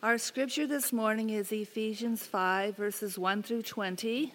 Our 0.00 0.16
scripture 0.16 0.64
this 0.64 0.92
morning 0.92 1.30
is 1.30 1.50
Ephesians 1.50 2.24
5, 2.24 2.76
verses 2.76 3.18
1 3.18 3.42
through 3.42 3.62
20. 3.62 4.32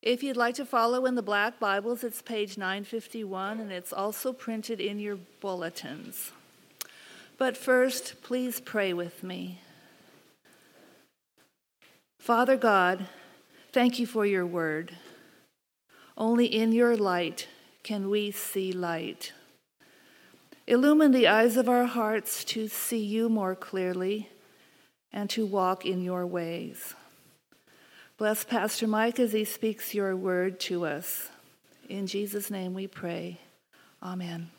If 0.00 0.22
you'd 0.22 0.36
like 0.36 0.54
to 0.54 0.64
follow 0.64 1.06
in 1.06 1.16
the 1.16 1.22
black 1.22 1.58
Bibles, 1.58 2.04
it's 2.04 2.22
page 2.22 2.56
951, 2.56 3.58
and 3.58 3.72
it's 3.72 3.92
also 3.92 4.32
printed 4.32 4.78
in 4.78 5.00
your 5.00 5.16
bulletins. 5.40 6.30
But 7.36 7.56
first, 7.56 8.22
please 8.22 8.60
pray 8.60 8.92
with 8.92 9.24
me. 9.24 9.58
Father 12.20 12.56
God, 12.56 13.08
thank 13.72 13.98
you 13.98 14.06
for 14.06 14.24
your 14.24 14.46
word. 14.46 14.96
Only 16.16 16.46
in 16.46 16.70
your 16.70 16.96
light 16.96 17.48
can 17.82 18.08
we 18.08 18.30
see 18.30 18.70
light. 18.70 19.32
Illumine 20.66 21.10
the 21.10 21.26
eyes 21.26 21.56
of 21.56 21.68
our 21.68 21.86
hearts 21.86 22.44
to 22.44 22.68
see 22.68 23.02
you 23.04 23.28
more 23.28 23.54
clearly 23.56 24.28
and 25.12 25.28
to 25.30 25.44
walk 25.44 25.84
in 25.84 26.02
your 26.02 26.24
ways. 26.24 26.94
Bless 28.16 28.44
Pastor 28.44 28.86
Mike 28.86 29.18
as 29.18 29.32
he 29.32 29.44
speaks 29.44 29.94
your 29.94 30.14
word 30.14 30.60
to 30.60 30.86
us. 30.86 31.28
In 31.88 32.06
Jesus' 32.06 32.50
name 32.50 32.74
we 32.74 32.86
pray. 32.86 33.40
Amen. 34.02 34.50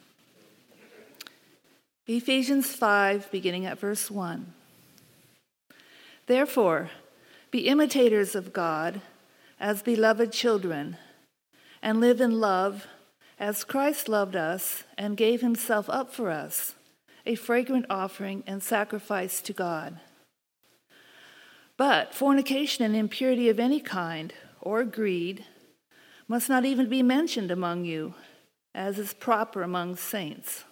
Ephesians 2.05 2.73
5, 2.75 3.31
beginning 3.31 3.65
at 3.65 3.79
verse 3.79 4.11
1. 4.11 4.53
Therefore, 6.27 6.89
be 7.49 7.67
imitators 7.67 8.35
of 8.35 8.51
God 8.51 8.99
as 9.57 9.81
beloved 9.81 10.33
children, 10.33 10.97
and 11.81 12.01
live 12.01 12.19
in 12.19 12.41
love 12.41 12.87
as 13.39 13.63
Christ 13.63 14.07
loved 14.07 14.35
us 14.35 14.83
and 14.97 15.17
gave 15.17 15.41
himself 15.41 15.89
up 15.89 16.13
for 16.13 16.29
us, 16.29 16.75
a 17.25 17.35
fragrant 17.35 17.85
offering 17.89 18.43
and 18.45 18.61
sacrifice 18.61 19.41
to 19.41 19.53
God. 19.53 19.99
But 21.77 22.13
fornication 22.13 22.85
and 22.85 22.95
impurity 22.95 23.49
of 23.49 23.59
any 23.59 23.79
kind, 23.79 24.33
or 24.61 24.83
greed, 24.83 25.45
must 26.27 26.49
not 26.49 26.65
even 26.65 26.87
be 26.87 27.03
mentioned 27.03 27.51
among 27.51 27.85
you, 27.85 28.13
as 28.75 28.99
is 28.99 29.13
proper 29.13 29.63
among 29.63 29.95
saints. 29.95 30.63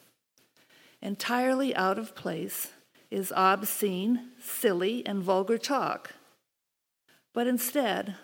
Entirely 1.01 1.75
out 1.75 1.97
of 1.97 2.15
place 2.15 2.69
is 3.09 3.33
obscene, 3.35 4.29
silly, 4.39 5.05
and 5.05 5.21
vulgar 5.21 5.57
talk. 5.57 6.11
But 7.33 7.47
instead, 7.47 8.15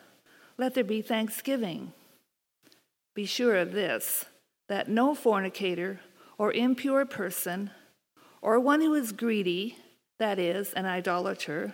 let 0.58 0.74
there 0.74 0.84
be 0.84 1.02
thanksgiving. 1.02 1.94
Be 3.18 3.26
sure 3.26 3.56
of 3.56 3.72
this 3.72 4.26
that 4.68 4.90
no 4.90 5.16
fornicator 5.16 6.02
or 6.38 6.54
impure 6.54 7.04
person 7.04 7.72
or 8.44 8.60
one 8.60 8.80
who 8.80 8.94
is 8.94 9.12
greedy, 9.12 9.76
that 10.20 10.38
is, 10.38 10.72
an 10.73 10.86
idolater, 10.86 11.73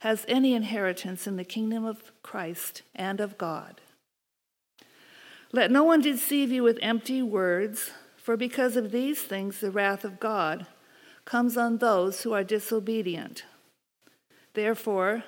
has 0.00 0.26
any 0.28 0.52
inheritance 0.52 1.26
in 1.26 1.36
the 1.36 1.44
kingdom 1.44 1.86
of 1.86 2.12
Christ 2.22 2.82
and 2.94 3.18
of 3.18 3.38
God. 3.38 3.80
Let 5.52 5.70
no 5.70 5.84
one 5.84 6.02
deceive 6.02 6.52
you 6.52 6.62
with 6.62 6.78
empty 6.82 7.22
words, 7.22 7.92
for 8.18 8.36
because 8.36 8.76
of 8.76 8.92
these 8.92 9.22
things 9.22 9.60
the 9.60 9.70
wrath 9.70 10.04
of 10.04 10.20
God 10.20 10.66
comes 11.24 11.56
on 11.56 11.78
those 11.78 12.24
who 12.24 12.34
are 12.34 12.44
disobedient. 12.44 13.44
Therefore, 14.52 15.24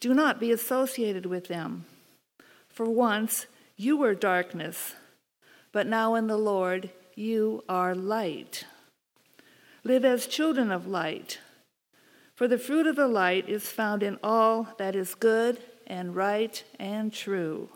do 0.00 0.12
not 0.12 0.38
be 0.38 0.52
associated 0.52 1.24
with 1.24 1.48
them. 1.48 1.86
For 2.68 2.84
once 2.84 3.46
you 3.76 3.96
were 3.96 4.14
darkness 4.14 4.94
but 5.76 5.86
now 5.86 6.14
in 6.14 6.26
the 6.26 6.38
Lord 6.38 6.88
you 7.14 7.62
are 7.68 7.94
light. 7.94 8.64
Live 9.84 10.06
as 10.06 10.26
children 10.26 10.72
of 10.72 10.86
light, 10.86 11.38
for 12.34 12.48
the 12.48 12.56
fruit 12.56 12.86
of 12.86 12.96
the 12.96 13.06
light 13.06 13.46
is 13.46 13.68
found 13.68 14.02
in 14.02 14.18
all 14.22 14.68
that 14.78 14.96
is 14.96 15.14
good 15.14 15.58
and 15.86 16.16
right 16.16 16.64
and 16.78 17.12
true. 17.12 17.68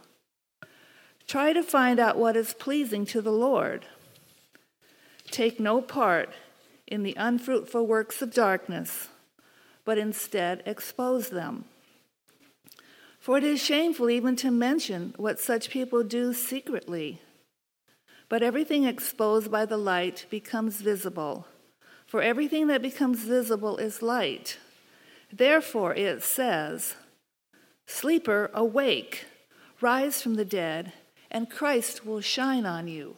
Try 1.27 1.53
to 1.53 1.63
find 1.63 2.01
out 2.01 2.17
what 2.17 2.37
is 2.37 2.55
pleasing 2.55 3.05
to 3.05 3.21
the 3.21 3.33
Lord. 3.33 3.85
Take 5.31 5.61
no 5.61 5.83
part 5.83 6.31
in 6.87 7.03
the 7.03 7.17
unfruitful 7.19 7.87
works 7.87 8.23
of 8.23 8.33
darkness, 8.33 9.09
but 9.85 9.99
instead 9.99 10.63
expose 10.65 11.29
them. 11.29 11.67
For 13.21 13.37
it 13.37 13.45
is 13.45 13.63
shameful 13.63 14.09
even 14.09 14.35
to 14.37 14.51
mention 14.51 15.15
what 15.19 15.39
such 15.39 15.71
people 15.71 16.03
do 16.03 16.33
secretly. 16.33 17.21
But 18.31 18.43
everything 18.43 18.85
exposed 18.85 19.51
by 19.51 19.67
the 19.67 19.77
light 19.77 20.25
becomes 20.31 20.81
visible, 20.81 21.47
for 22.07 22.23
everything 22.23 22.67
that 22.69 22.81
becomes 22.81 23.21
visible 23.21 23.77
is 23.77 24.03
light. 24.03 24.59
Therefore, 25.31 25.95
it 25.95 26.23
says, 26.23 26.97
Sleeper, 27.87 28.51
awake, 28.55 29.27
rise 29.81 30.23
from 30.23 30.35
the 30.35 30.45
dead, 30.45 30.93
and 31.31 31.51
Christ 31.51 32.07
will 32.07 32.21
shine 32.21 32.65
on 32.65 32.89
you. 32.89 33.17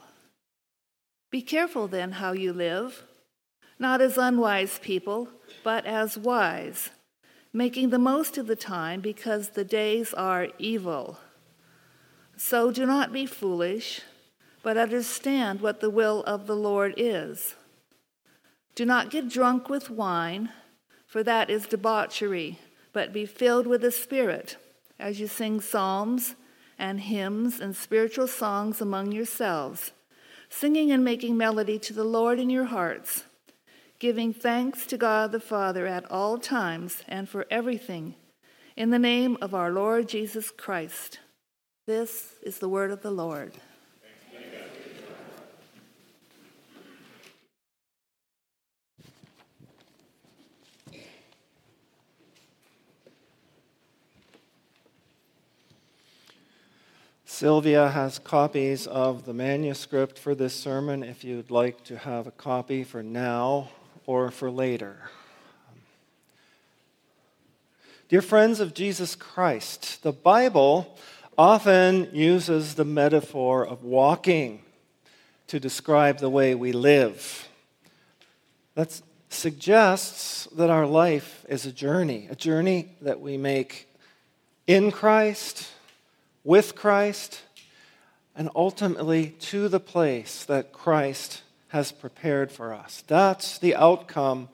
Be 1.31 1.43
careful 1.43 1.87
then 1.87 2.13
how 2.13 2.33
you 2.33 2.53
live, 2.53 3.05
not 3.79 4.01
as 4.01 4.19
unwise 4.19 4.79
people, 4.81 5.29
but 5.63 5.87
as 5.87 6.19
wise, 6.19 6.91
making 7.53 7.91
the 7.91 7.99
most 7.99 8.39
of 8.39 8.47
the 8.47 8.57
time 8.57 9.01
because 9.01 9.51
the 9.51 9.65
days 9.65 10.15
are 10.15 10.49
evil. 10.59 11.19
So 12.37 12.71
do 12.71 12.87
not 12.87 13.13
be 13.13 13.27
foolish 13.27 14.03
but 14.63 14.77
understand 14.77 15.61
what 15.61 15.81
the 15.81 15.91
will 15.91 16.23
of 16.25 16.47
the 16.47 16.57
Lord 16.57 16.95
is. 16.97 17.57
Do 18.75 18.87
not 18.87 19.11
get 19.11 19.29
drunk 19.29 19.69
with 19.69 19.91
wine, 19.91 20.51
for 21.07 21.23
that 21.23 21.51
is 21.51 21.67
debauchery, 21.67 22.59
but 22.93 23.13
be 23.13 23.27
filled 23.27 23.67
with 23.67 23.83
the 23.83 23.91
Spirit 23.91 24.57
as 24.99 25.21
you 25.21 25.27
sing 25.27 25.61
psalms 25.61 26.37
and 26.79 27.01
hymns 27.01 27.61
and 27.61 27.77
spiritual 27.77 28.29
songs 28.29 28.81
among 28.81 29.13
yourselves, 29.13 29.93
singing 30.49 30.91
and 30.91 31.05
making 31.05 31.37
melody 31.37 31.79
to 31.79 31.93
the 31.93 32.05
Lord 32.05 32.39
in 32.39 32.49
your 32.49 32.67
hearts, 32.67 33.25
giving 34.03 34.35
thanks 34.35 34.85
to 34.85 34.99
God 34.99 35.31
the 35.31 35.39
Father 35.39 35.87
at 35.87 36.11
all 36.11 36.37
times 36.37 37.05
and 37.07 37.29
for 37.29 37.47
everything, 37.53 38.17
in 38.77 38.91
the 38.91 38.99
name 38.99 39.39
of 39.41 39.55
our 39.55 39.71
Lord 39.71 40.09
Jesus 40.09 40.51
Christ. 40.51 41.21
This 41.87 42.35
is 42.43 42.59
the 42.59 42.69
word 42.69 42.91
of 42.91 43.03
the 43.03 43.13
Lord. 43.13 43.53
Sylvia 57.25 57.89
has 57.91 58.19
copies 58.19 58.89
of 58.89 59.27
the 59.27 59.33
manuscript 59.33 60.19
for 60.19 60.35
this 60.35 60.55
sermon 60.55 61.05
if 61.05 61.23
you'd 61.23 61.53
like 61.53 61.85
to 61.85 61.99
have 61.99 62.27
a 62.27 62.33
copy 62.33 62.83
for 62.83 63.05
now 63.05 63.71
or 64.07 64.31
for 64.31 64.51
later. 64.51 65.11
Dear 68.09 68.23
friends 68.23 68.61
of 68.61 68.75
Jesus 68.75 69.15
Christ, 69.15 70.03
the 70.03 70.13
Bible 70.13 70.99
often 71.39 72.09
uses 72.13 72.75
the 72.75 72.85
metaphor 72.85 73.67
of 73.67 73.85
walking 73.85 74.63
to 75.47 75.59
describe 75.59 76.19
the 76.19 76.29
way 76.29 76.55
we 76.55 76.73
live. 76.73 77.49
That 78.75 79.01
suggests 79.31 80.47
that 80.57 80.71
our 80.71 80.87
life 80.87 81.45
is 81.49 81.65
a 81.65 81.73
journey, 81.73 82.29
a 82.31 82.37
journey 82.37 82.91
that 83.01 83.21
we 83.21 83.37
make 83.37 83.89
in 84.67 84.91
Christ 84.91 85.71
with 86.45 86.75
Christ, 86.75 87.41
and 88.37 88.51
ultimately 88.55 89.31
to 89.41 89.69
the 89.69 89.81
place 89.81 90.45
that 90.45 90.73
Christ 90.73 91.43
has 91.73 91.91
prepared 91.91 92.53
for 92.53 92.75
us. 92.75 93.03
That's 93.07 93.57
the 93.57 93.75
outcome 93.75 94.51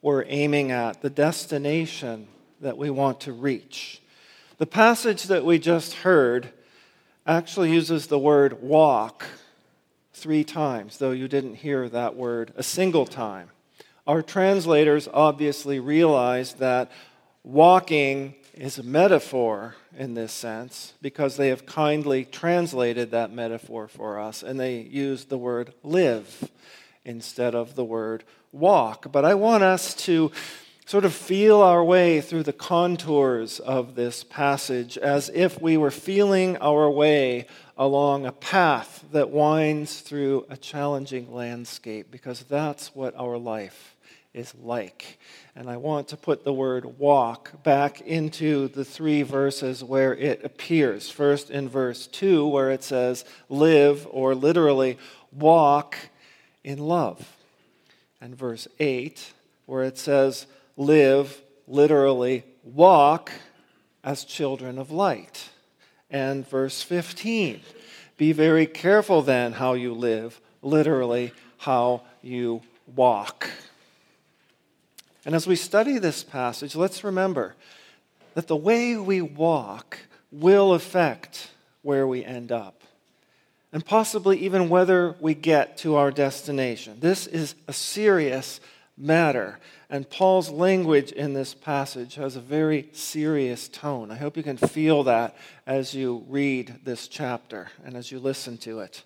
we're 0.00 0.24
aiming 0.26 0.70
at, 0.70 1.02
the 1.02 1.10
destination 1.10 2.28
that 2.62 2.78
we 2.78 2.88
want 2.88 3.20
to 3.20 3.32
reach. 3.32 4.00
The 4.56 4.64
passage 4.64 5.24
that 5.24 5.44
we 5.44 5.58
just 5.58 5.92
heard 5.92 6.48
actually 7.26 7.70
uses 7.70 8.06
the 8.06 8.18
word 8.18 8.62
walk 8.62 9.26
three 10.14 10.44
times, 10.44 10.96
though 10.96 11.10
you 11.10 11.28
didn't 11.28 11.56
hear 11.56 11.90
that 11.90 12.16
word 12.16 12.54
a 12.56 12.62
single 12.62 13.04
time. 13.04 13.50
Our 14.06 14.22
translators 14.22 15.06
obviously 15.12 15.78
realized 15.78 16.58
that 16.60 16.90
walking 17.44 18.34
is 18.54 18.78
a 18.78 18.82
metaphor 18.82 19.74
in 19.96 20.14
this 20.14 20.32
sense 20.32 20.92
because 21.00 21.36
they 21.36 21.48
have 21.48 21.64
kindly 21.64 22.24
translated 22.24 23.10
that 23.10 23.32
metaphor 23.32 23.88
for 23.88 24.18
us 24.18 24.42
and 24.42 24.60
they 24.60 24.80
use 24.80 25.24
the 25.24 25.38
word 25.38 25.72
live 25.82 26.50
instead 27.04 27.54
of 27.54 27.74
the 27.74 27.84
word 27.84 28.24
walk. 28.52 29.10
But 29.10 29.24
I 29.24 29.34
want 29.34 29.62
us 29.62 29.94
to 30.06 30.30
sort 30.84 31.04
of 31.04 31.14
feel 31.14 31.62
our 31.62 31.82
way 31.82 32.20
through 32.20 32.42
the 32.42 32.52
contours 32.52 33.58
of 33.60 33.94
this 33.94 34.24
passage 34.24 34.98
as 34.98 35.30
if 35.32 35.60
we 35.62 35.76
were 35.76 35.90
feeling 35.90 36.58
our 36.58 36.90
way 36.90 37.46
along 37.78 38.26
a 38.26 38.32
path 38.32 39.04
that 39.12 39.30
winds 39.30 40.00
through 40.00 40.44
a 40.50 40.56
challenging 40.56 41.32
landscape 41.32 42.10
because 42.10 42.42
that's 42.42 42.94
what 42.94 43.14
our 43.16 43.38
life 43.38 43.96
is 44.34 44.54
like. 44.62 45.18
And 45.54 45.68
I 45.68 45.76
want 45.76 46.08
to 46.08 46.16
put 46.16 46.44
the 46.44 46.52
word 46.52 46.98
walk 46.98 47.62
back 47.62 48.00
into 48.00 48.68
the 48.68 48.84
three 48.84 49.22
verses 49.22 49.84
where 49.84 50.14
it 50.14 50.44
appears. 50.44 51.10
First 51.10 51.50
in 51.50 51.68
verse 51.68 52.06
2, 52.06 52.46
where 52.46 52.70
it 52.70 52.82
says 52.82 53.24
live, 53.48 54.06
or 54.10 54.34
literally 54.34 54.98
walk 55.30 55.96
in 56.64 56.78
love. 56.78 57.36
And 58.20 58.36
verse 58.36 58.68
8, 58.78 59.32
where 59.66 59.84
it 59.84 59.98
says 59.98 60.46
live, 60.76 61.42
literally 61.66 62.44
walk 62.62 63.32
as 64.02 64.24
children 64.24 64.78
of 64.78 64.90
light. 64.90 65.50
And 66.10 66.46
verse 66.48 66.82
15, 66.82 67.60
be 68.16 68.32
very 68.32 68.66
careful 68.66 69.22
then 69.22 69.52
how 69.52 69.74
you 69.74 69.92
live, 69.94 70.40
literally 70.62 71.32
how 71.58 72.02
you 72.22 72.62
walk. 72.94 73.50
And 75.24 75.34
as 75.34 75.46
we 75.46 75.56
study 75.56 75.98
this 75.98 76.24
passage, 76.24 76.74
let's 76.74 77.04
remember 77.04 77.54
that 78.34 78.48
the 78.48 78.56
way 78.56 78.96
we 78.96 79.20
walk 79.20 79.98
will 80.30 80.72
affect 80.72 81.50
where 81.82 82.06
we 82.06 82.24
end 82.24 82.50
up, 82.50 82.82
and 83.72 83.84
possibly 83.84 84.38
even 84.38 84.68
whether 84.68 85.14
we 85.20 85.34
get 85.34 85.76
to 85.78 85.96
our 85.96 86.10
destination. 86.10 86.96
This 87.00 87.26
is 87.26 87.54
a 87.68 87.72
serious 87.72 88.60
matter, 88.96 89.58
and 89.90 90.08
Paul's 90.08 90.48
language 90.50 91.12
in 91.12 91.34
this 91.34 91.54
passage 91.54 92.14
has 92.14 92.36
a 92.36 92.40
very 92.40 92.88
serious 92.92 93.68
tone. 93.68 94.10
I 94.10 94.16
hope 94.16 94.36
you 94.36 94.42
can 94.42 94.56
feel 94.56 95.02
that 95.04 95.36
as 95.66 95.94
you 95.94 96.24
read 96.28 96.80
this 96.84 97.08
chapter 97.08 97.68
and 97.84 97.96
as 97.96 98.10
you 98.10 98.18
listen 98.18 98.58
to 98.58 98.80
it. 98.80 99.02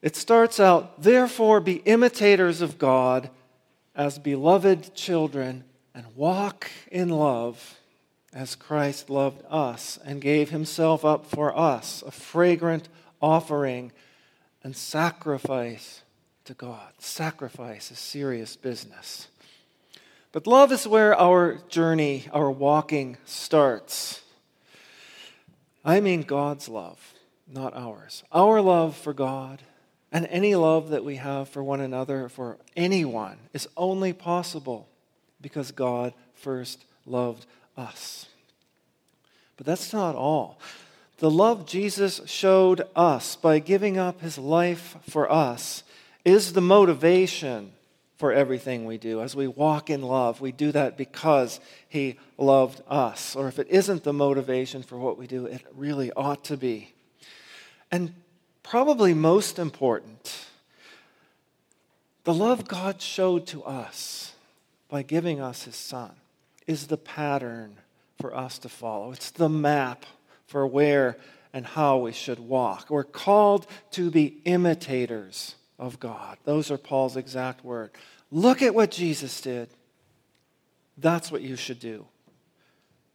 It 0.00 0.16
starts 0.16 0.58
out, 0.58 1.02
therefore, 1.02 1.60
be 1.60 1.76
imitators 1.76 2.60
of 2.60 2.78
God 2.78 3.30
as 3.94 4.18
beloved 4.18 4.94
children 4.94 5.64
and 5.94 6.06
walk 6.16 6.70
in 6.90 7.08
love 7.08 7.78
as 8.32 8.54
Christ 8.54 9.10
loved 9.10 9.42
us 9.50 9.98
and 10.04 10.20
gave 10.20 10.50
himself 10.50 11.04
up 11.04 11.26
for 11.26 11.56
us, 11.56 12.02
a 12.06 12.10
fragrant 12.10 12.88
offering 13.20 13.92
and 14.64 14.74
sacrifice 14.74 16.02
to 16.44 16.54
God. 16.54 16.92
Sacrifice 16.98 17.90
is 17.90 17.98
serious 17.98 18.56
business. 18.56 19.28
But 20.32 20.46
love 20.46 20.72
is 20.72 20.88
where 20.88 21.14
our 21.14 21.58
journey, 21.68 22.26
our 22.32 22.50
walking 22.50 23.18
starts. 23.26 24.22
I 25.84 26.00
mean 26.00 26.22
God's 26.22 26.68
love, 26.68 27.12
not 27.46 27.76
ours. 27.76 28.24
Our 28.32 28.62
love 28.62 28.96
for 28.96 29.12
God 29.12 29.60
and 30.12 30.26
any 30.30 30.54
love 30.54 30.90
that 30.90 31.04
we 31.04 31.16
have 31.16 31.48
for 31.48 31.64
one 31.64 31.80
another, 31.80 32.28
for 32.28 32.58
anyone, 32.76 33.38
is 33.54 33.66
only 33.76 34.12
possible 34.12 34.86
because 35.40 35.72
God 35.72 36.12
first 36.34 36.84
loved 37.06 37.46
us. 37.76 38.26
But 39.56 39.64
that's 39.64 39.92
not 39.92 40.14
all. 40.14 40.60
The 41.18 41.30
love 41.30 41.66
Jesus 41.66 42.20
showed 42.26 42.82
us 42.94 43.36
by 43.36 43.58
giving 43.58 43.96
up 43.96 44.20
his 44.20 44.36
life 44.36 44.96
for 45.08 45.30
us 45.30 45.82
is 46.24 46.52
the 46.52 46.60
motivation 46.60 47.72
for 48.16 48.32
everything 48.32 48.84
we 48.84 48.98
do. 48.98 49.20
As 49.20 49.34
we 49.34 49.48
walk 49.48 49.88
in 49.88 50.02
love, 50.02 50.40
we 50.40 50.52
do 50.52 50.72
that 50.72 50.96
because 50.96 51.58
he 51.88 52.18
loved 52.38 52.82
us. 52.86 53.34
Or 53.34 53.48
if 53.48 53.58
it 53.58 53.68
isn't 53.70 54.04
the 54.04 54.12
motivation 54.12 54.82
for 54.82 54.98
what 54.98 55.16
we 55.16 55.26
do, 55.26 55.46
it 55.46 55.62
really 55.74 56.12
ought 56.12 56.44
to 56.44 56.56
be. 56.56 56.92
And 57.90 58.14
probably 58.72 59.12
most 59.12 59.58
important, 59.58 60.46
the 62.24 62.32
love 62.32 62.66
God 62.66 63.02
showed 63.02 63.46
to 63.48 63.62
us 63.64 64.32
by 64.88 65.02
giving 65.02 65.42
us 65.42 65.64
his 65.64 65.76
son 65.76 66.12
is 66.66 66.86
the 66.86 66.96
pattern 66.96 67.76
for 68.18 68.34
us 68.34 68.58
to 68.58 68.70
follow. 68.70 69.12
It's 69.12 69.30
the 69.30 69.50
map 69.50 70.06
for 70.46 70.66
where 70.66 71.18
and 71.52 71.66
how 71.66 71.98
we 71.98 72.12
should 72.12 72.38
walk. 72.38 72.88
We're 72.88 73.04
called 73.04 73.66
to 73.90 74.10
be 74.10 74.40
imitators 74.46 75.54
of 75.78 76.00
God. 76.00 76.38
Those 76.44 76.70
are 76.70 76.78
Paul's 76.78 77.18
exact 77.18 77.62
words. 77.62 77.92
Look 78.30 78.62
at 78.62 78.74
what 78.74 78.90
Jesus 78.90 79.42
did. 79.42 79.68
That's 80.96 81.30
what 81.30 81.42
you 81.42 81.56
should 81.56 81.78
do. 81.78 82.06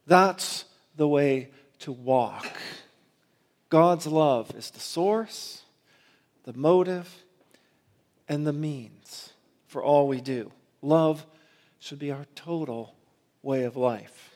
That's 0.06 0.66
the 0.94 1.08
way 1.08 1.48
to 1.80 1.90
walk. 1.90 2.46
God's 3.68 4.06
love 4.06 4.50
is 4.56 4.70
the 4.70 4.80
source, 4.80 5.62
the 6.44 6.54
motive, 6.54 7.14
and 8.28 8.46
the 8.46 8.52
means 8.52 9.32
for 9.66 9.82
all 9.82 10.08
we 10.08 10.20
do. 10.20 10.50
Love 10.80 11.26
should 11.78 11.98
be 11.98 12.10
our 12.10 12.26
total 12.34 12.94
way 13.42 13.64
of 13.64 13.76
life. 13.76 14.34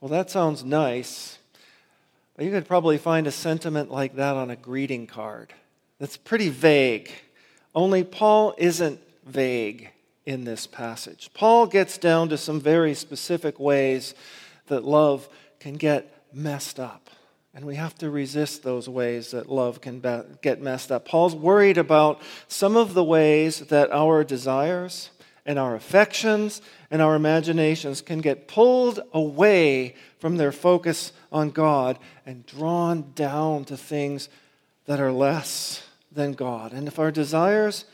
Well, 0.00 0.10
that 0.10 0.30
sounds 0.30 0.64
nice, 0.64 1.38
but 2.36 2.44
you 2.44 2.50
could 2.50 2.68
probably 2.68 2.98
find 2.98 3.26
a 3.26 3.32
sentiment 3.32 3.90
like 3.90 4.16
that 4.16 4.36
on 4.36 4.50
a 4.50 4.56
greeting 4.56 5.06
card. 5.06 5.54
That's 5.98 6.16
pretty 6.16 6.50
vague. 6.50 7.10
Only 7.74 8.04
Paul 8.04 8.54
isn't 8.58 9.00
vague 9.24 9.90
in 10.26 10.44
this 10.44 10.66
passage. 10.66 11.30
Paul 11.32 11.66
gets 11.66 11.96
down 11.96 12.28
to 12.28 12.36
some 12.36 12.60
very 12.60 12.94
specific 12.94 13.58
ways 13.58 14.14
that 14.66 14.84
love 14.84 15.28
can 15.60 15.74
get 15.74 16.26
messed 16.32 16.78
up. 16.78 17.08
And 17.54 17.64
we 17.64 17.76
have 17.76 17.96
to 17.98 18.10
resist 18.10 18.64
those 18.64 18.88
ways 18.88 19.30
that 19.30 19.48
love 19.48 19.80
can 19.80 20.00
be- 20.00 20.22
get 20.42 20.60
messed 20.60 20.90
up. 20.90 21.04
Paul's 21.04 21.36
worried 21.36 21.78
about 21.78 22.20
some 22.48 22.76
of 22.76 22.94
the 22.94 23.04
ways 23.04 23.60
that 23.60 23.92
our 23.92 24.24
desires 24.24 25.10
and 25.46 25.58
our 25.58 25.76
affections 25.76 26.60
and 26.90 27.00
our 27.00 27.14
imaginations 27.14 28.00
can 28.00 28.20
get 28.20 28.48
pulled 28.48 29.00
away 29.12 29.94
from 30.18 30.36
their 30.36 30.50
focus 30.50 31.12
on 31.30 31.50
God 31.50 31.98
and 32.26 32.44
drawn 32.46 33.12
down 33.14 33.64
to 33.66 33.76
things 33.76 34.28
that 34.86 35.00
are 35.00 35.12
less 35.12 35.86
than 36.10 36.32
God. 36.32 36.72
And 36.72 36.88
if 36.88 36.98
our 36.98 37.10
desires 37.10 37.84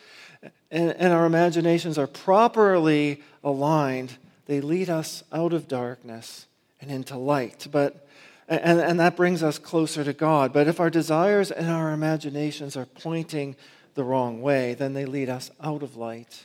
and, 0.71 0.93
and 0.93 1.13
our 1.13 1.27
imaginations 1.27 1.99
are 1.99 2.06
properly 2.06 3.23
aligned, 3.45 4.17
they 4.47 4.61
lead 4.61 4.89
us 4.89 5.23
out 5.33 5.53
of 5.53 5.69
darkness 5.69 6.47
and 6.81 6.91
into 6.91 7.17
light. 7.17 7.67
But 7.71 8.06
and, 8.50 8.81
and 8.81 9.00
that 9.00 9.17
brings 9.17 9.43
us 9.43 9.58
closer 9.58 10.02
to 10.02 10.12
God. 10.12 10.52
But 10.52 10.67
if 10.67 10.81
our 10.81 10.91
desires 10.91 11.50
and 11.50 11.70
our 11.70 11.93
imaginations 11.93 12.76
are 12.76 12.87
pointing 12.87 13.55
the 13.94 14.05
wrong 14.05 14.43
way, 14.43 14.75
then 14.75 14.93
they 14.93 15.05
lead 15.05 15.29
us 15.29 15.50
out 15.62 15.82
of 15.82 15.97
light, 15.97 16.44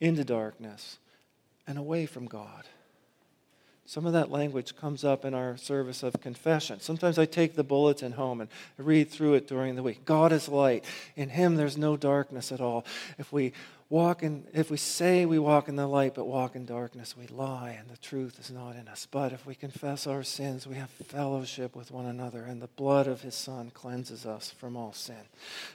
into 0.00 0.24
darkness, 0.24 0.98
and 1.66 1.78
away 1.78 2.06
from 2.06 2.26
God. 2.26 2.64
Some 3.86 4.06
of 4.06 4.14
that 4.14 4.30
language 4.30 4.76
comes 4.76 5.04
up 5.04 5.26
in 5.26 5.34
our 5.34 5.58
service 5.58 6.02
of 6.02 6.18
confession. 6.20 6.80
Sometimes 6.80 7.18
I 7.18 7.26
take 7.26 7.54
the 7.54 7.62
bulletin 7.62 8.12
home 8.12 8.40
and 8.40 8.48
read 8.78 9.10
through 9.10 9.34
it 9.34 9.46
during 9.46 9.76
the 9.76 9.82
week. 9.82 10.06
God 10.06 10.32
is 10.32 10.48
light. 10.48 10.84
In 11.16 11.28
Him, 11.28 11.56
there's 11.56 11.76
no 11.76 11.96
darkness 11.96 12.50
at 12.50 12.62
all. 12.62 12.86
If 13.18 13.30
we 13.30 13.52
walk 13.90 14.22
in, 14.22 14.44
if 14.54 14.70
we 14.70 14.78
say 14.78 15.26
we 15.26 15.38
walk 15.38 15.68
in 15.68 15.76
the 15.76 15.86
light 15.86 16.14
but 16.14 16.24
walk 16.24 16.56
in 16.56 16.64
darkness, 16.64 17.14
we 17.14 17.26
lie 17.26 17.76
and 17.78 17.90
the 17.90 17.98
truth 17.98 18.40
is 18.40 18.50
not 18.50 18.74
in 18.74 18.88
us. 18.88 19.06
But 19.10 19.32
if 19.34 19.44
we 19.44 19.54
confess 19.54 20.06
our 20.06 20.22
sins, 20.22 20.66
we 20.66 20.76
have 20.76 20.88
fellowship 20.88 21.76
with 21.76 21.90
one 21.90 22.06
another, 22.06 22.42
and 22.42 22.62
the 22.62 22.68
blood 22.68 23.06
of 23.06 23.20
his 23.20 23.34
Son 23.34 23.70
cleanses 23.74 24.24
us 24.24 24.50
from 24.50 24.76
all 24.78 24.94
sin. 24.94 25.28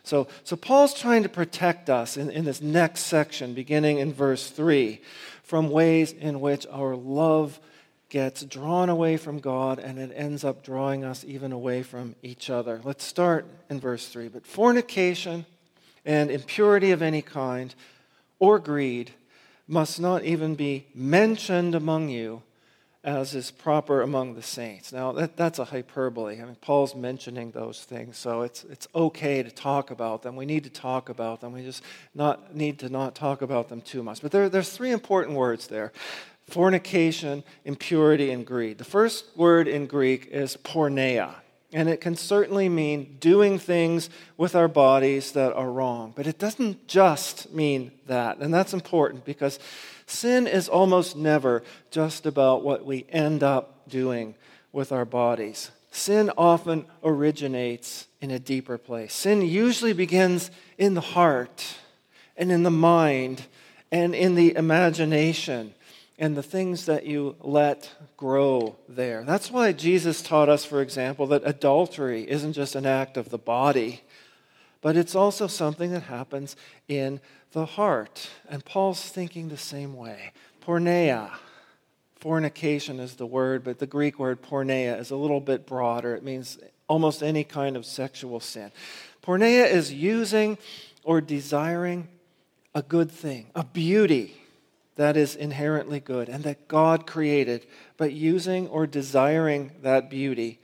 So, 0.04 0.28
so 0.44 0.56
Paul's 0.56 0.96
trying 0.96 1.22
to 1.24 1.30
protect 1.30 1.92
us 1.92 2.18
in, 2.18 2.32
in 2.32 2.44
this 2.44 2.60
next 2.60 3.02
section, 3.02 3.54
beginning 3.54 4.00
in 4.00 4.14
verse 4.14 4.50
3, 4.50 5.00
from 5.44 5.70
ways 5.70 6.12
in 6.12 6.42
which 6.42 6.66
our 6.72 6.96
love 6.96 7.60
gets 8.10 8.44
drawn 8.44 8.90
away 8.90 9.18
from 9.18 9.40
God 9.40 9.80
and 9.80 10.00
it 10.00 10.12
ends 10.16 10.44
up 10.44 10.64
drawing 10.64 11.04
us 11.04 11.24
even 11.26 11.52
away 11.52 11.84
from 11.84 12.16
each 12.22 12.50
other. 12.50 12.82
Let's 12.84 13.04
start 13.04 13.46
in 13.70 13.80
verse 13.80 14.08
3. 14.08 14.28
But 14.28 14.46
fornication 14.46 15.46
and 16.06 16.32
impurity 16.32 16.92
of 16.92 17.02
any 17.02 17.22
kind 17.22 17.74
or 18.40 18.60
greed 18.60 19.12
must 19.68 20.00
not 20.00 20.24
even 20.24 20.56
be 20.56 20.88
mentioned 20.96 21.76
among 21.76 22.10
you 22.10 22.42
as 23.04 23.34
is 23.34 23.50
proper 23.52 24.02
among 24.02 24.36
the 24.36 24.42
saints. 24.42 24.92
Now, 24.92 25.14
that, 25.14 25.38
that's 25.38 25.58
a 25.58 25.64
hyperbole. 25.64 26.42
I 26.42 26.46
mean, 26.46 26.58
Paul's 26.60 26.96
mentioning 26.96 27.52
those 27.52 27.84
things, 27.86 28.18
so 28.18 28.42
it's, 28.42 28.66
it's 28.66 28.90
okay 28.94 29.42
to 29.42 29.50
talk 29.50 29.90
about 29.90 30.22
them. 30.22 30.36
We 30.36 30.46
need 30.46 30.66
to 30.66 30.70
talk 30.70 31.08
about 31.08 31.40
them. 31.40 31.54
We 31.54 31.64
just 31.64 31.82
not, 32.14 32.54
need 32.54 32.80
to 32.80 32.90
not 32.90 33.16
talk 33.16 33.42
about 33.42 33.70
them 33.70 33.82
too 33.82 34.04
much. 34.04 34.22
But 34.22 34.32
there, 34.32 34.50
there's 34.50 34.70
three 34.70 34.92
important 34.92 35.38
words 35.38 35.68
there 35.68 35.94
fornication, 36.52 37.44
impurity, 37.66 38.32
and 38.32 38.46
greed. 38.46 38.78
The 38.78 38.84
first 38.84 39.26
word 39.36 39.68
in 39.68 39.88
Greek 39.88 40.28
is 40.32 40.58
porneia. 40.58 41.36
And 41.72 41.88
it 41.88 42.02
can 42.02 42.16
certainly 42.16 42.68
mean 42.68 43.18
doing 43.20 43.60
things 43.60 44.10
with 44.38 44.56
our 44.56 44.68
bodies 44.68 45.34
that 45.34 45.54
are 45.54 45.72
wrong. 45.72 46.14
But 46.16 46.26
it 46.26 46.40
doesn't 46.40 46.88
just 46.88 47.54
mean 47.54 47.92
that. 48.08 48.40
And 48.40 48.52
that's 48.52 48.74
important 48.74 49.24
because 49.24 49.60
sin 50.08 50.48
is 50.48 50.68
almost 50.68 51.16
never 51.16 51.64
just 51.92 52.26
about 52.26 52.64
what 52.64 52.86
we 52.86 53.06
end 53.10 53.44
up 53.44 53.88
doing 53.88 54.34
with 54.72 54.92
our 54.92 55.06
bodies. 55.06 55.70
Sin 55.92 56.32
often 56.38 56.86
originates 57.04 58.08
in 58.20 58.32
a 58.32 58.40
deeper 58.40 58.78
place. 58.78 59.14
Sin 59.14 59.42
usually 59.42 59.94
begins 59.94 60.50
in 60.78 60.96
the 60.96 61.02
heart 61.02 61.76
and 62.36 62.52
in 62.52 62.64
the 62.64 62.72
mind 62.72 63.44
and 63.92 64.16
in 64.16 64.36
the 64.36 64.56
imagination 64.56 65.74
and 66.20 66.36
the 66.36 66.44
things 66.44 66.86
that 66.86 67.06
you 67.06 67.38
let 67.40 67.90
grow 68.18 68.76
there. 68.90 69.24
That's 69.24 69.50
why 69.50 69.72
Jesus 69.72 70.22
taught 70.22 70.50
us, 70.50 70.66
for 70.66 70.82
example, 70.82 71.26
that 71.28 71.44
adultery 71.46 72.30
isn't 72.30 72.54
just 72.54 72.76
an 72.76 72.86
act 72.86 73.16
of 73.16 73.30
the 73.30 73.38
body, 73.38 74.02
but 74.82 74.98
it's 74.98 75.16
also 75.16 75.48
something 75.48 75.92
that 75.92 76.04
happens 76.04 76.58
in 76.90 77.22
the 77.54 77.66
heart. 77.66 78.30
And 78.50 78.66
Paul's 78.66 79.02
thinking 79.10 79.48
the 79.48 79.58
same 79.58 79.96
way. 79.96 80.34
Porneia, 80.62 81.32
fornication 82.18 83.00
is 83.00 83.16
the 83.16 83.26
word, 83.26 83.64
but 83.64 83.80
the 83.80 83.88
Greek 83.88 84.20
word 84.20 84.42
porneia 84.42 85.00
is 85.00 85.12
a 85.12 85.16
little 85.16 85.40
bit 85.40 85.66
broader. 85.66 86.16
It 86.16 86.24
means 86.24 86.60
almost 86.90 87.24
any 87.24 87.46
kind 87.46 87.78
of 87.78 87.86
sexual 87.86 88.42
sin. 88.42 88.74
Porneia 89.24 89.72
is 89.72 89.94
using 89.94 90.58
or 91.06 91.22
desiring 91.22 92.10
a 92.76 92.82
good 92.82 93.10
thing, 93.10 93.48
a 93.56 93.64
beauty 93.64 94.39
that 95.00 95.16
is 95.16 95.34
inherently 95.34 96.02
good 96.02 96.28
and 96.28 96.44
that 96.44 96.68
God 96.68 97.08
created, 97.08 97.66
but 97.96 98.12
using 98.12 98.68
or 98.68 98.86
desiring 98.86 99.72
that 99.82 100.10
beauty 100.10 100.60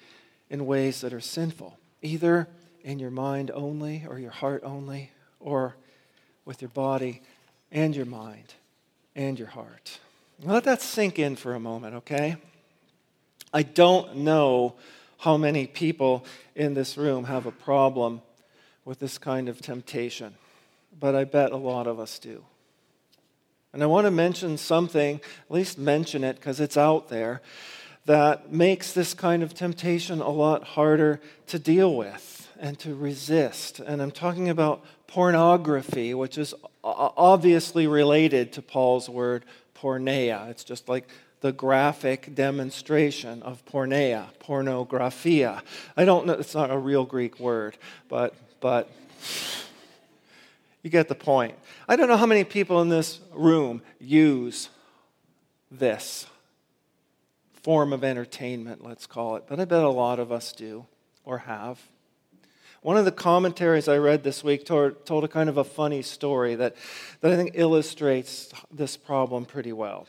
in 0.50 0.66
ways 0.66 1.00
that 1.00 1.14
are 1.14 1.22
sinful, 1.22 1.80
either 2.02 2.50
in 2.84 3.00
your 3.00 3.12
mind 3.12 3.50
only 3.54 4.06
or 4.06 4.20
your 4.20 4.32
heart 4.32 4.62
only, 4.66 5.10
or 5.40 5.78
with 6.44 6.62
your 6.62 6.68
body 6.68 7.22
and 7.72 7.96
your 7.96 8.06
mind 8.06 8.56
and 9.16 9.40
your 9.40 9.48
heart. 9.48 10.00
Let 10.44 10.66
that 10.66 10.82
sink 10.82 11.18
in 11.18 11.38
for 11.38 11.54
a 11.54 11.60
moment, 11.62 11.96
okay? 11.96 12.36
I 13.54 13.64
don't 13.64 14.18
know 14.18 14.76
how 15.20 15.38
many 15.38 15.66
people 15.66 16.26
in 16.56 16.74
this 16.74 16.98
room 16.98 17.24
have 17.24 17.46
a 17.46 17.54
problem 17.54 18.22
with 18.84 19.00
this 19.00 19.18
kind 19.18 19.48
of 19.48 19.62
temptation, 19.62 20.36
but 21.00 21.16
I 21.16 21.24
bet 21.24 21.54
a 21.54 21.58
lot 21.58 21.88
of 21.88 22.02
us 22.02 22.20
do. 22.20 22.44
And 23.76 23.84
I 23.84 23.88
want 23.88 24.06
to 24.06 24.12
mention 24.12 24.58
something, 24.58 25.18
at 25.18 25.54
least 25.54 25.78
mention 25.78 26.24
it 26.24 26.38
because 26.38 26.62
it's 26.62 26.78
out 26.78 27.10
there, 27.10 27.42
that 28.06 28.50
makes 28.50 28.94
this 28.94 29.14
kind 29.14 29.44
of 29.44 29.54
temptation 29.54 30.22
a 30.22 30.30
lot 30.30 30.64
harder 30.64 31.20
to 31.48 31.60
deal 31.60 31.94
with 31.94 32.50
and 32.58 32.80
to 32.80 32.96
resist. 32.96 33.80
And 33.80 34.02
I'm 34.02 34.12
talking 34.12 34.48
about 34.48 34.86
pornography, 35.08 36.14
which 36.14 36.38
is 36.38 36.56
obviously 36.86 37.86
related 37.86 38.54
to 38.54 38.62
Paul's 38.62 39.10
word 39.10 39.44
porneia. 39.78 40.50
It's 40.50 40.64
just 40.64 40.88
like 40.88 41.10
the 41.42 41.52
graphic 41.52 42.34
demonstration 42.34 43.44
of 43.44 43.66
porneia, 43.66 44.28
pornographia. 44.40 45.62
I 45.98 46.06
don't 46.06 46.26
know, 46.26 46.34
it's 46.34 46.56
not 46.56 46.72
a 46.72 46.78
real 46.78 47.04
Greek 47.04 47.42
word, 47.42 47.76
but, 48.08 48.36
but 48.62 48.90
you 50.86 50.92
get 50.92 51.08
the 51.08 51.16
point. 51.16 51.56
I 51.90 51.96
don't 51.96 52.08
know 52.08 52.16
how 52.16 52.28
many 52.28 52.44
people 52.44 52.80
in 52.80 52.90
this 52.90 53.20
room 53.34 53.82
use 54.00 54.70
this 55.72 56.28
form 57.64 57.92
of 57.92 58.04
entertainment, 58.04 58.86
let's 58.86 59.08
call 59.08 59.36
it, 59.38 59.46
but 59.48 59.60
I 59.60 59.66
bet 59.66 59.84
a 59.84 59.90
lot 59.90 60.20
of 60.20 60.32
us 60.32 60.54
do 60.54 60.86
or 61.24 61.40
have. 61.40 61.80
One 62.84 62.98
of 62.98 63.06
the 63.06 63.12
commentaries 63.12 63.88
I 63.88 63.98
read 63.98 64.24
this 64.24 64.44
week 64.44 64.64
told, 64.64 65.08
told, 65.08 65.24
a 65.24 65.28
kind 65.28 65.50
of 65.50 65.58
a 65.58 65.64
funny 65.64 66.04
story 66.04 66.54
that, 66.54 66.76
that 67.22 67.32
I 67.32 67.36
think 67.36 67.54
illustrates 67.56 68.54
this 68.72 68.96
problem 68.96 69.46
pretty 69.46 69.74
well. 69.74 70.06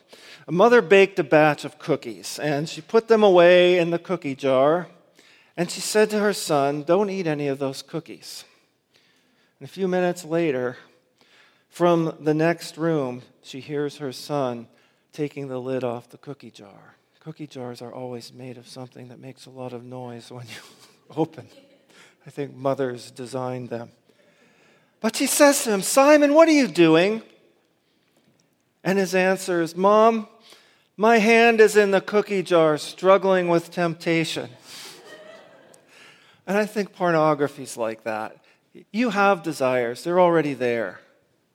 A 0.46 0.52
mother 0.52 0.82
baked 0.82 1.18
a 1.18 1.24
batch 1.24 1.64
of 1.64 1.78
cookies 1.78 2.38
and 2.38 2.68
she 2.68 2.82
put 2.82 3.08
them 3.08 3.22
away 3.22 3.78
in 3.78 3.92
the 3.92 3.98
cookie 3.98 4.34
jar 4.34 4.88
and 5.56 5.70
she 5.70 5.80
said 5.80 6.10
to 6.10 6.18
her 6.18 6.34
son, 6.34 6.82
Don't 6.82 7.08
eat 7.08 7.26
any 7.26 7.48
of 7.48 7.58
those 7.58 7.80
cookies. 7.80 8.44
And 9.58 9.68
a 9.68 9.72
few 9.72 9.88
minutes 9.88 10.24
later, 10.24 10.76
from 11.70 12.14
the 12.20 12.34
next 12.34 12.76
room, 12.76 13.22
she 13.42 13.60
hears 13.60 13.98
her 13.98 14.12
son 14.12 14.68
taking 15.12 15.48
the 15.48 15.58
lid 15.58 15.82
off 15.82 16.10
the 16.10 16.18
cookie 16.18 16.50
jar. 16.50 16.96
Cookie 17.20 17.46
jars 17.46 17.80
are 17.80 17.92
always 17.92 18.32
made 18.32 18.58
of 18.58 18.68
something 18.68 19.08
that 19.08 19.18
makes 19.18 19.46
a 19.46 19.50
lot 19.50 19.72
of 19.72 19.82
noise 19.82 20.30
when 20.30 20.46
you 20.46 20.60
open. 21.16 21.48
I 22.26 22.30
think 22.30 22.54
mothers 22.54 23.10
designed 23.10 23.70
them. 23.70 23.90
But 25.00 25.16
she 25.16 25.26
says 25.26 25.64
to 25.64 25.70
him, 25.70 25.82
Simon, 25.82 26.34
what 26.34 26.48
are 26.48 26.52
you 26.52 26.68
doing? 26.68 27.22
And 28.84 28.98
his 28.98 29.14
answer 29.14 29.62
is, 29.62 29.74
Mom, 29.74 30.28
my 30.96 31.18
hand 31.18 31.60
is 31.60 31.76
in 31.76 31.90
the 31.90 32.00
cookie 32.00 32.42
jar 32.42 32.78
struggling 32.78 33.48
with 33.48 33.70
temptation. 33.70 34.50
and 36.46 36.56
I 36.58 36.66
think 36.66 36.92
pornography's 36.92 37.76
like 37.76 38.04
that. 38.04 38.38
You 38.92 39.10
have 39.10 39.42
desires, 39.42 40.04
they're 40.04 40.20
already 40.20 40.54
there. 40.54 41.00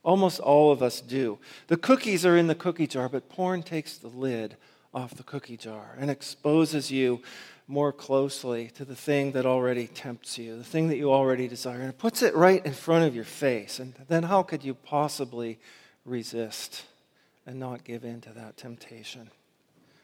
Almost 0.02 0.40
all 0.40 0.72
of 0.72 0.82
us 0.82 1.00
do. 1.00 1.38
The 1.68 1.76
cookies 1.76 2.26
are 2.26 2.36
in 2.36 2.48
the 2.48 2.54
cookie 2.54 2.86
jar, 2.88 3.08
but 3.08 3.28
porn 3.28 3.62
takes 3.62 3.96
the 3.96 4.08
lid 4.08 4.56
off 4.92 5.14
the 5.14 5.22
cookie 5.22 5.56
jar 5.56 5.96
and 5.98 6.10
exposes 6.10 6.90
you 6.90 7.22
more 7.68 7.92
closely 7.92 8.68
to 8.74 8.84
the 8.84 8.96
thing 8.96 9.32
that 9.32 9.46
already 9.46 9.86
tempts 9.86 10.36
you, 10.36 10.56
the 10.56 10.64
thing 10.64 10.88
that 10.88 10.96
you 10.96 11.12
already 11.12 11.46
desire, 11.46 11.80
and 11.80 11.88
it 11.88 11.98
puts 11.98 12.22
it 12.22 12.34
right 12.34 12.64
in 12.66 12.72
front 12.72 13.04
of 13.04 13.14
your 13.14 13.24
face. 13.24 13.78
And 13.78 13.94
then 14.08 14.24
how 14.24 14.42
could 14.42 14.64
you 14.64 14.74
possibly 14.74 15.58
resist 16.04 16.84
and 17.46 17.58
not 17.58 17.84
give 17.84 18.04
in 18.04 18.20
to 18.22 18.30
that 18.30 18.56
temptation? 18.56 19.30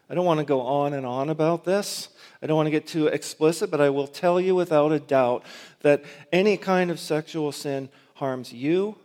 I 0.09 0.15
don't 0.15 0.25
want 0.25 0.39
to 0.39 0.45
go 0.45 0.61
on 0.61 0.93
and 0.93 1.05
on 1.05 1.29
about 1.29 1.65
this. 1.65 2.09
I 2.41 2.47
don't 2.47 2.55
want 2.55 2.67
to 2.67 2.71
get 2.71 2.87
too 2.87 3.07
explicit, 3.07 3.69
but 3.69 3.81
I 3.81 3.89
will 3.89 4.07
tell 4.07 4.39
you 4.39 4.55
without 4.55 4.91
a 4.91 4.99
doubt 4.99 5.43
that 5.81 6.03
any 6.31 6.57
kind 6.57 6.89
of 6.89 6.99
sexual 6.99 7.51
sin 7.51 7.89
harms 8.15 8.51
you 8.51 8.97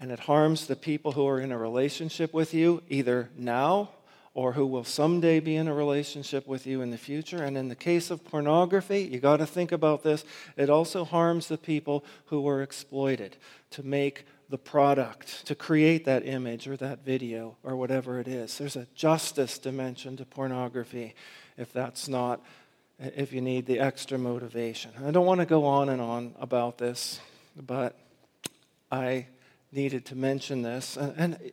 and 0.00 0.10
it 0.10 0.20
harms 0.20 0.66
the 0.66 0.76
people 0.76 1.12
who 1.12 1.26
are 1.26 1.40
in 1.40 1.52
a 1.52 1.58
relationship 1.58 2.32
with 2.32 2.54
you, 2.54 2.82
either 2.88 3.28
now 3.36 3.90
or 4.32 4.52
who 4.52 4.64
will 4.64 4.84
someday 4.84 5.40
be 5.40 5.56
in 5.56 5.68
a 5.68 5.74
relationship 5.74 6.46
with 6.46 6.66
you 6.66 6.82
in 6.82 6.90
the 6.90 6.98
future. 6.98 7.42
And 7.42 7.56
in 7.56 7.68
the 7.68 7.74
case 7.74 8.10
of 8.10 8.24
pornography, 8.24 9.00
you 9.02 9.18
got 9.18 9.38
to 9.38 9.46
think 9.46 9.72
about 9.72 10.02
this. 10.02 10.24
It 10.56 10.70
also 10.70 11.04
harms 11.04 11.48
the 11.48 11.58
people 11.58 12.04
who 12.26 12.40
were 12.40 12.62
exploited 12.62 13.36
to 13.70 13.82
make 13.82 14.24
the 14.50 14.58
product, 14.58 15.46
to 15.46 15.54
create 15.54 16.04
that 16.04 16.26
image 16.26 16.66
or 16.66 16.76
that 16.76 17.04
video 17.04 17.56
or 17.62 17.76
whatever 17.76 18.18
it 18.18 18.26
is. 18.26 18.58
There's 18.58 18.76
a 18.76 18.86
justice 18.94 19.58
dimension 19.58 20.16
to 20.16 20.24
pornography 20.24 21.14
if 21.56 21.72
that's 21.72 22.08
not, 22.08 22.44
if 22.98 23.32
you 23.32 23.40
need 23.40 23.66
the 23.66 23.78
extra 23.78 24.18
motivation. 24.18 24.90
I 25.06 25.12
don't 25.12 25.26
want 25.26 25.40
to 25.40 25.46
go 25.46 25.64
on 25.64 25.88
and 25.88 26.00
on 26.00 26.34
about 26.40 26.78
this, 26.78 27.20
but 27.56 27.96
I 28.90 29.26
needed 29.70 30.04
to 30.06 30.16
mention 30.16 30.62
this. 30.62 30.96
And, 30.96 31.14
and 31.16 31.52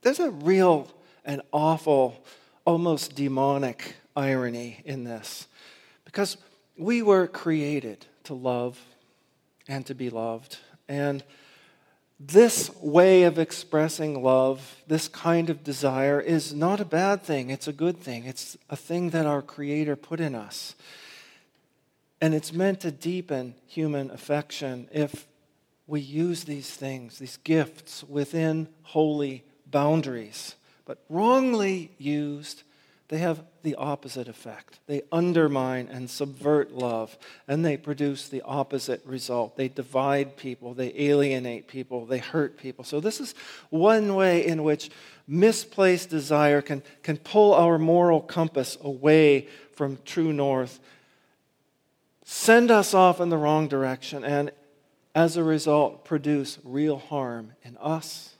there's 0.00 0.20
a 0.20 0.30
real 0.30 0.88
and 1.24 1.42
awful, 1.52 2.24
almost 2.64 3.14
demonic 3.14 3.96
irony 4.16 4.80
in 4.86 5.04
this 5.04 5.46
because 6.04 6.38
we 6.78 7.02
were 7.02 7.26
created 7.26 8.06
to 8.24 8.34
love 8.34 8.80
and 9.68 9.84
to 9.86 9.94
be 9.94 10.08
loved. 10.08 10.56
And 10.88 11.22
this 12.22 12.70
way 12.82 13.22
of 13.22 13.38
expressing 13.38 14.22
love, 14.22 14.76
this 14.86 15.08
kind 15.08 15.48
of 15.48 15.64
desire, 15.64 16.20
is 16.20 16.52
not 16.52 16.78
a 16.78 16.84
bad 16.84 17.22
thing. 17.22 17.48
It's 17.48 17.66
a 17.66 17.72
good 17.72 17.96
thing. 17.96 18.26
It's 18.26 18.58
a 18.68 18.76
thing 18.76 19.10
that 19.10 19.24
our 19.24 19.40
Creator 19.40 19.96
put 19.96 20.20
in 20.20 20.34
us. 20.34 20.74
And 22.20 22.34
it's 22.34 22.52
meant 22.52 22.80
to 22.80 22.90
deepen 22.90 23.54
human 23.66 24.10
affection 24.10 24.86
if 24.92 25.26
we 25.86 26.00
use 26.00 26.44
these 26.44 26.68
things, 26.68 27.18
these 27.18 27.38
gifts, 27.38 28.04
within 28.04 28.68
holy 28.82 29.42
boundaries. 29.70 30.56
But 30.84 30.98
wrongly 31.08 31.90
used, 31.96 32.64
they 33.10 33.18
have 33.18 33.42
the 33.64 33.74
opposite 33.74 34.28
effect. 34.28 34.78
They 34.86 35.02
undermine 35.10 35.88
and 35.88 36.08
subvert 36.08 36.72
love, 36.72 37.18
and 37.48 37.64
they 37.64 37.76
produce 37.76 38.28
the 38.28 38.40
opposite 38.42 39.04
result. 39.04 39.56
They 39.56 39.66
divide 39.66 40.36
people, 40.36 40.74
they 40.74 40.92
alienate 40.96 41.66
people, 41.66 42.06
they 42.06 42.18
hurt 42.18 42.56
people. 42.56 42.84
So, 42.84 43.00
this 43.00 43.20
is 43.20 43.34
one 43.68 44.14
way 44.14 44.46
in 44.46 44.62
which 44.62 44.90
misplaced 45.26 46.08
desire 46.08 46.62
can, 46.62 46.84
can 47.02 47.16
pull 47.16 47.52
our 47.52 47.78
moral 47.78 48.20
compass 48.20 48.78
away 48.80 49.48
from 49.72 49.98
true 50.04 50.32
north, 50.32 50.78
send 52.24 52.70
us 52.70 52.94
off 52.94 53.20
in 53.20 53.28
the 53.28 53.36
wrong 53.36 53.66
direction, 53.66 54.22
and 54.22 54.52
as 55.16 55.36
a 55.36 55.42
result, 55.42 56.04
produce 56.04 56.60
real 56.62 56.98
harm 56.98 57.54
in 57.64 57.76
us 57.78 58.36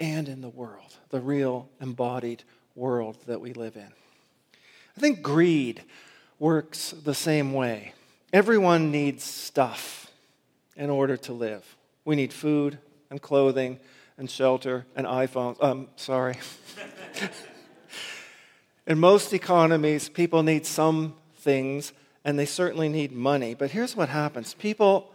and 0.00 0.28
in 0.28 0.40
the 0.40 0.48
world, 0.48 0.96
the 1.10 1.20
real 1.20 1.68
embodied 1.80 2.42
world 2.74 3.16
that 3.28 3.40
we 3.40 3.52
live 3.52 3.76
in. 3.76 3.92
I 4.98 5.00
think 5.00 5.22
greed 5.22 5.84
works 6.40 6.90
the 6.90 7.14
same 7.14 7.52
way. 7.52 7.92
Everyone 8.32 8.90
needs 8.90 9.22
stuff 9.22 10.10
in 10.74 10.90
order 10.90 11.16
to 11.18 11.32
live. 11.32 11.76
We 12.04 12.16
need 12.16 12.32
food 12.32 12.78
and 13.08 13.22
clothing 13.22 13.78
and 14.16 14.28
shelter 14.28 14.86
and 14.96 15.06
iPhones. 15.06 15.62
Um, 15.62 15.86
sorry. 15.94 16.38
in 18.88 18.98
most 18.98 19.32
economies, 19.32 20.08
people 20.08 20.42
need 20.42 20.66
some 20.66 21.14
things 21.36 21.92
and 22.24 22.36
they 22.36 22.44
certainly 22.44 22.88
need 22.88 23.12
money. 23.12 23.54
But 23.54 23.70
here's 23.70 23.94
what 23.94 24.08
happens 24.08 24.52
people 24.52 25.12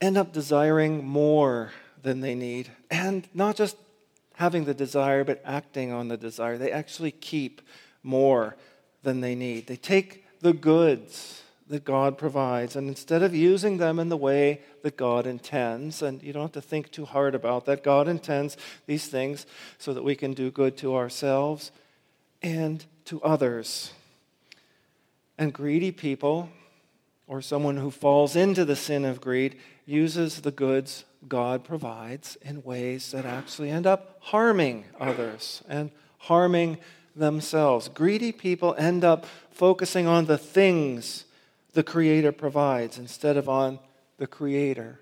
end 0.00 0.16
up 0.16 0.32
desiring 0.32 1.06
more 1.06 1.72
than 2.02 2.22
they 2.22 2.34
need. 2.34 2.70
And 2.90 3.28
not 3.34 3.54
just 3.54 3.76
having 4.36 4.64
the 4.64 4.72
desire 4.72 5.24
but 5.24 5.42
acting 5.44 5.92
on 5.92 6.08
the 6.08 6.16
desire. 6.16 6.56
They 6.56 6.72
actually 6.72 7.10
keep 7.10 7.60
more 8.02 8.56
than 9.02 9.20
they 9.20 9.34
need. 9.34 9.66
They 9.66 9.76
take 9.76 10.24
the 10.40 10.52
goods 10.52 11.42
that 11.68 11.84
God 11.84 12.18
provides, 12.18 12.74
and 12.74 12.88
instead 12.88 13.22
of 13.22 13.34
using 13.34 13.78
them 13.78 14.00
in 14.00 14.08
the 14.08 14.16
way 14.16 14.60
that 14.82 14.96
God 14.96 15.24
intends, 15.24 16.02
and 16.02 16.20
you 16.20 16.32
don't 16.32 16.42
have 16.42 16.52
to 16.52 16.60
think 16.60 16.90
too 16.90 17.04
hard 17.04 17.34
about 17.34 17.64
that, 17.66 17.84
God 17.84 18.08
intends 18.08 18.56
these 18.86 19.06
things 19.06 19.46
so 19.78 19.94
that 19.94 20.02
we 20.02 20.16
can 20.16 20.32
do 20.32 20.50
good 20.50 20.76
to 20.78 20.96
ourselves 20.96 21.70
and 22.42 22.84
to 23.04 23.22
others. 23.22 23.92
And 25.38 25.52
greedy 25.52 25.92
people, 25.92 26.50
or 27.28 27.40
someone 27.40 27.76
who 27.76 27.92
falls 27.92 28.34
into 28.34 28.64
the 28.64 28.74
sin 28.74 29.04
of 29.04 29.20
greed, 29.20 29.56
uses 29.86 30.40
the 30.40 30.50
goods 30.50 31.04
God 31.28 31.62
provides 31.62 32.36
in 32.42 32.64
ways 32.64 33.12
that 33.12 33.24
actually 33.24 33.70
end 33.70 33.86
up 33.86 34.16
harming 34.20 34.86
others 34.98 35.62
and 35.68 35.90
harming 36.18 36.78
themselves. 37.14 37.88
Greedy 37.88 38.32
people 38.32 38.74
end 38.78 39.04
up 39.04 39.26
focusing 39.50 40.06
on 40.06 40.26
the 40.26 40.38
things 40.38 41.24
the 41.72 41.82
Creator 41.82 42.32
provides 42.32 42.98
instead 42.98 43.36
of 43.36 43.48
on 43.48 43.78
the 44.16 44.26
Creator 44.26 45.00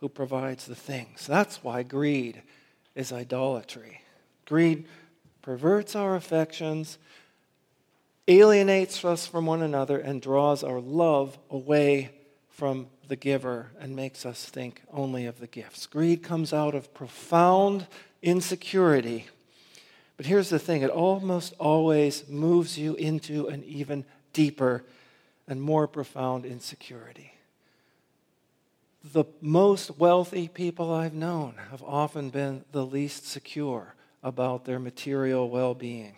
who 0.00 0.08
provides 0.08 0.66
the 0.66 0.74
things. 0.74 1.26
That's 1.26 1.62
why 1.62 1.82
greed 1.82 2.42
is 2.94 3.12
idolatry. 3.12 4.00
Greed 4.46 4.86
perverts 5.42 5.94
our 5.94 6.16
affections, 6.16 6.98
alienates 8.26 9.04
us 9.04 9.26
from 9.26 9.46
one 9.46 9.62
another, 9.62 9.98
and 9.98 10.22
draws 10.22 10.64
our 10.64 10.80
love 10.80 11.38
away 11.50 12.10
from 12.48 12.86
the 13.08 13.16
giver 13.16 13.70
and 13.78 13.94
makes 13.94 14.24
us 14.24 14.44
think 14.44 14.82
only 14.92 15.26
of 15.26 15.40
the 15.40 15.46
gifts. 15.46 15.86
Greed 15.86 16.22
comes 16.22 16.52
out 16.52 16.74
of 16.74 16.92
profound 16.94 17.86
insecurity. 18.22 19.26
But 20.20 20.26
here's 20.26 20.50
the 20.50 20.58
thing 20.58 20.82
it 20.82 20.90
almost 20.90 21.54
always 21.58 22.28
moves 22.28 22.76
you 22.76 22.94
into 22.94 23.46
an 23.46 23.64
even 23.64 24.04
deeper 24.34 24.84
and 25.48 25.62
more 25.62 25.88
profound 25.88 26.44
insecurity. 26.44 27.32
The 29.02 29.24
most 29.40 29.96
wealthy 29.96 30.46
people 30.46 30.92
I've 30.92 31.14
known 31.14 31.54
have 31.70 31.82
often 31.82 32.28
been 32.28 32.66
the 32.70 32.84
least 32.84 33.26
secure 33.26 33.94
about 34.22 34.66
their 34.66 34.78
material 34.78 35.48
well 35.48 35.72
being. 35.72 36.16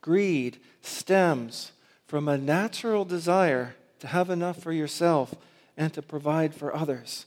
Greed 0.00 0.60
stems 0.80 1.72
from 2.06 2.28
a 2.28 2.38
natural 2.38 3.04
desire 3.04 3.74
to 3.98 4.06
have 4.06 4.30
enough 4.30 4.62
for 4.62 4.70
yourself 4.70 5.34
and 5.76 5.92
to 5.94 6.00
provide 6.00 6.54
for 6.54 6.72
others. 6.72 7.26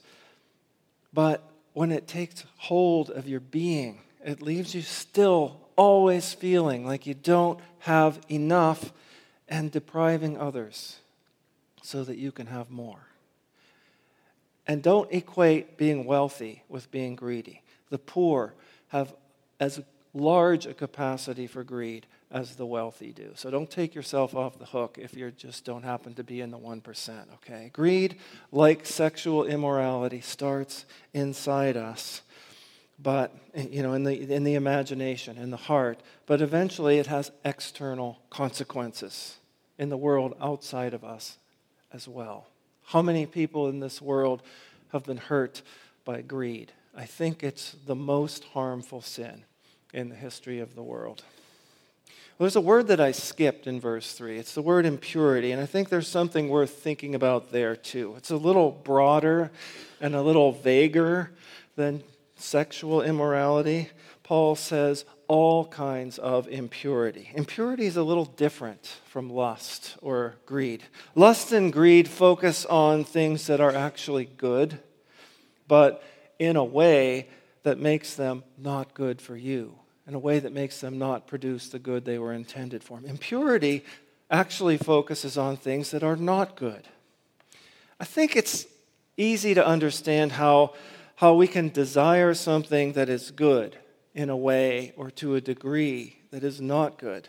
But 1.12 1.42
when 1.74 1.92
it 1.92 2.08
takes 2.08 2.46
hold 2.56 3.10
of 3.10 3.28
your 3.28 3.40
being, 3.40 4.00
it 4.24 4.40
leaves 4.40 4.74
you 4.74 4.80
still 4.80 5.59
always 5.76 6.32
feeling 6.32 6.86
like 6.86 7.06
you 7.06 7.14
don't 7.14 7.60
have 7.80 8.20
enough 8.28 8.92
and 9.48 9.70
depriving 9.70 10.38
others 10.38 10.98
so 11.82 12.04
that 12.04 12.18
you 12.18 12.32
can 12.32 12.46
have 12.46 12.70
more. 12.70 13.06
And 14.66 14.82
don't 14.82 15.10
equate 15.12 15.76
being 15.76 16.04
wealthy 16.04 16.62
with 16.68 16.90
being 16.90 17.16
greedy. 17.16 17.62
The 17.88 17.98
poor 17.98 18.54
have 18.88 19.14
as 19.58 19.80
large 20.14 20.66
a 20.66 20.74
capacity 20.74 21.46
for 21.46 21.64
greed 21.64 22.06
as 22.30 22.54
the 22.54 22.66
wealthy 22.66 23.12
do. 23.12 23.32
So 23.34 23.50
don't 23.50 23.70
take 23.70 23.94
yourself 23.94 24.34
off 24.34 24.58
the 24.58 24.66
hook 24.66 24.98
if 25.00 25.16
you 25.16 25.30
just 25.32 25.64
don't 25.64 25.82
happen 25.82 26.14
to 26.14 26.24
be 26.24 26.40
in 26.40 26.50
the 26.50 26.58
1%, 26.58 27.34
okay? 27.34 27.70
Greed, 27.72 28.16
like 28.52 28.86
sexual 28.86 29.44
immorality, 29.44 30.20
starts 30.20 30.84
inside 31.12 31.76
us. 31.76 32.22
But, 33.02 33.34
you 33.54 33.82
know, 33.82 33.94
in 33.94 34.04
the, 34.04 34.32
in 34.32 34.44
the 34.44 34.54
imagination, 34.54 35.38
in 35.38 35.50
the 35.50 35.56
heart. 35.56 36.00
But 36.26 36.42
eventually 36.42 36.98
it 36.98 37.06
has 37.06 37.30
external 37.44 38.20
consequences 38.28 39.36
in 39.78 39.88
the 39.88 39.96
world 39.96 40.36
outside 40.40 40.92
of 40.92 41.02
us 41.02 41.38
as 41.92 42.06
well. 42.06 42.46
How 42.84 43.02
many 43.02 43.24
people 43.24 43.68
in 43.68 43.80
this 43.80 44.02
world 44.02 44.42
have 44.92 45.04
been 45.04 45.16
hurt 45.16 45.62
by 46.04 46.20
greed? 46.20 46.72
I 46.94 47.06
think 47.06 47.42
it's 47.42 47.76
the 47.86 47.94
most 47.94 48.44
harmful 48.44 49.00
sin 49.00 49.44
in 49.94 50.08
the 50.08 50.16
history 50.16 50.60
of 50.60 50.74
the 50.74 50.82
world. 50.82 51.22
Well, 52.06 52.46
there's 52.46 52.56
a 52.56 52.60
word 52.60 52.88
that 52.88 53.00
I 53.00 53.12
skipped 53.12 53.66
in 53.66 53.80
verse 53.80 54.12
3. 54.12 54.38
It's 54.38 54.54
the 54.54 54.62
word 54.62 54.86
impurity, 54.86 55.52
and 55.52 55.62
I 55.62 55.66
think 55.66 55.88
there's 55.88 56.08
something 56.08 56.48
worth 56.48 56.70
thinking 56.70 57.14
about 57.14 57.52
there 57.52 57.76
too. 57.76 58.14
It's 58.16 58.30
a 58.30 58.36
little 58.36 58.70
broader 58.70 59.50
and 60.00 60.14
a 60.14 60.22
little 60.22 60.52
vaguer 60.52 61.32
than 61.76 62.02
sexual 62.40 63.02
immorality. 63.02 63.90
Paul 64.22 64.54
says 64.56 65.04
all 65.28 65.66
kinds 65.66 66.18
of 66.18 66.48
impurity. 66.48 67.30
Impurity 67.34 67.86
is 67.86 67.96
a 67.96 68.02
little 68.02 68.24
different 68.24 68.96
from 69.06 69.30
lust 69.30 69.96
or 70.02 70.36
greed. 70.46 70.82
Lust 71.14 71.52
and 71.52 71.72
greed 71.72 72.08
focus 72.08 72.64
on 72.66 73.04
things 73.04 73.46
that 73.46 73.60
are 73.60 73.74
actually 73.74 74.24
good, 74.24 74.78
but 75.68 76.02
in 76.38 76.56
a 76.56 76.64
way 76.64 77.28
that 77.62 77.78
makes 77.78 78.14
them 78.14 78.42
not 78.58 78.94
good 78.94 79.20
for 79.20 79.36
you 79.36 79.74
in 80.10 80.16
a 80.16 80.18
way 80.18 80.40
that 80.40 80.52
makes 80.52 80.80
them 80.80 80.98
not 80.98 81.28
produce 81.28 81.68
the 81.68 81.78
good 81.78 82.04
they 82.04 82.18
were 82.18 82.32
intended 82.32 82.82
for. 82.82 83.00
Impurity 83.04 83.84
actually 84.28 84.76
focuses 84.76 85.38
on 85.38 85.56
things 85.56 85.92
that 85.92 86.02
are 86.02 86.16
not 86.16 86.56
good. 86.56 86.88
I 88.00 88.04
think 88.04 88.34
it's 88.34 88.66
easy 89.16 89.54
to 89.54 89.64
understand 89.64 90.32
how, 90.32 90.74
how 91.20 91.34
we 91.34 91.46
can 91.46 91.68
desire 91.68 92.32
something 92.32 92.94
that 92.94 93.10
is 93.10 93.30
good 93.30 93.76
in 94.14 94.30
a 94.30 94.36
way 94.36 94.94
or 94.96 95.10
to 95.10 95.34
a 95.34 95.40
degree 95.40 96.16
that 96.30 96.42
is 96.42 96.62
not 96.62 96.96
good. 96.96 97.28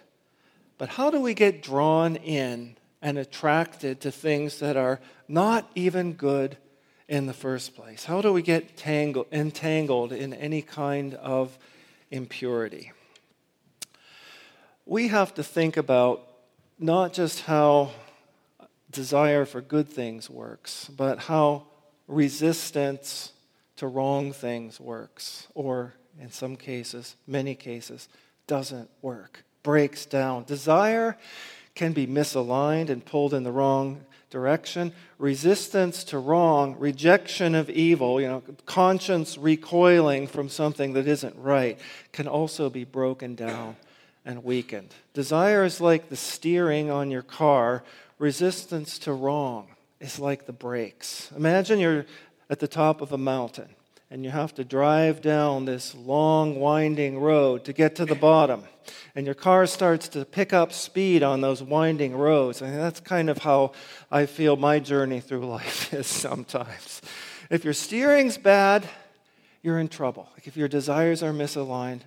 But 0.78 0.88
how 0.88 1.12
do 1.12 1.20
we 1.20 1.34
get 1.34 1.62
drawn 1.62 2.16
in 2.16 2.78
and 3.02 3.18
attracted 3.18 4.00
to 4.00 4.10
things 4.10 4.60
that 4.60 4.78
are 4.78 5.02
not 5.28 5.70
even 5.76 6.14
good 6.14 6.56
in 7.10 7.26
the 7.26 7.34
first 7.34 7.76
place? 7.76 8.06
How 8.06 8.22
do 8.22 8.32
we 8.32 8.42
get 8.42 8.78
tangled, 8.78 9.28
entangled 9.30 10.14
in 10.14 10.34
any 10.34 10.62
kind 10.62 11.16
of 11.16 11.58
impurity. 12.12 12.92
We 14.86 15.08
have 15.08 15.34
to 15.36 15.44
think 15.44 15.78
about 15.78 16.28
not 16.78 17.14
just 17.14 17.42
how 17.42 17.92
desire 18.92 19.46
for 19.46 19.62
good 19.62 19.88
things 19.88 20.30
works, 20.30 20.90
but 20.96 21.20
how 21.20 21.64
resistance 22.08 23.32
to 23.82 23.88
wrong 23.88 24.32
things 24.32 24.80
works, 24.80 25.48
or 25.56 25.96
in 26.22 26.30
some 26.30 26.56
cases, 26.56 27.16
many 27.26 27.56
cases, 27.56 28.08
doesn't 28.46 28.88
work, 29.02 29.44
breaks 29.64 30.06
down. 30.06 30.44
Desire 30.44 31.18
can 31.74 31.92
be 31.92 32.06
misaligned 32.06 32.92
and 32.92 33.04
pulled 33.04 33.34
in 33.34 33.42
the 33.42 33.52
wrong 33.52 34.06
direction, 34.30 34.94
resistance 35.18 36.04
to 36.04 36.20
wrong, 36.20 36.76
rejection 36.78 37.56
of 37.56 37.72
evil, 37.72 38.22
you 38.22 38.28
know, 38.28 38.44
conscience 38.68 39.36
recoiling 39.36 40.28
from 40.28 40.48
something 40.48 40.94
that 40.94 41.08
isn't 41.08 41.36
right 41.36 41.80
can 42.12 42.28
also 42.28 42.70
be 42.70 42.84
broken 42.84 43.34
down 43.34 43.76
and 44.24 44.44
weakened. 44.44 44.94
Desire 45.16 45.64
is 45.64 45.82
like 45.82 46.10
the 46.10 46.16
steering 46.16 46.92
on 46.92 47.10
your 47.10 47.24
car, 47.24 47.84
resistance 48.20 49.00
to 49.00 49.12
wrong 49.12 49.70
is 50.00 50.20
like 50.20 50.46
the 50.46 50.54
brakes. 50.54 51.32
Imagine 51.36 51.80
you're 51.80 52.06
at 52.52 52.60
the 52.60 52.68
top 52.68 53.02
of 53.02 53.14
a 53.14 53.18
mountain 53.18 53.70
and 54.12 54.26
you 54.26 54.30
have 54.30 54.54
to 54.54 54.66
drive 54.66 55.22
down 55.22 55.64
this 55.64 55.96
long, 55.96 56.60
winding 56.60 57.18
road 57.18 57.64
to 57.64 57.72
get 57.72 57.96
to 57.96 58.06
the 58.06 58.14
bottom. 58.14 58.66
And 59.16 59.26
your 59.26 59.36
car 59.36 59.66
starts 59.66 60.10
to 60.10 60.26
pick 60.26 60.52
up 60.52 60.74
speed 60.74 61.24
on 61.24 61.40
those 61.40 61.64
winding 61.64 62.14
roads. 62.14 62.62
And 62.62 62.78
that's 62.78 63.00
kind 63.00 63.30
of 63.30 63.38
how 63.38 63.72
I 64.12 64.26
feel 64.26 64.58
my 64.58 64.80
journey 64.80 65.22
through 65.22 65.48
life 65.48 65.94
is 65.94 66.08
sometimes. 66.08 67.02
If 67.50 67.64
your 67.64 67.74
steering's 67.74 68.38
bad, 68.38 68.88
you're 69.62 69.80
in 69.80 69.88
trouble. 69.88 70.28
Like 70.34 70.46
if 70.46 70.58
your 70.58 70.68
desires 70.68 71.24
are 71.24 71.32
misaligned, 71.32 72.02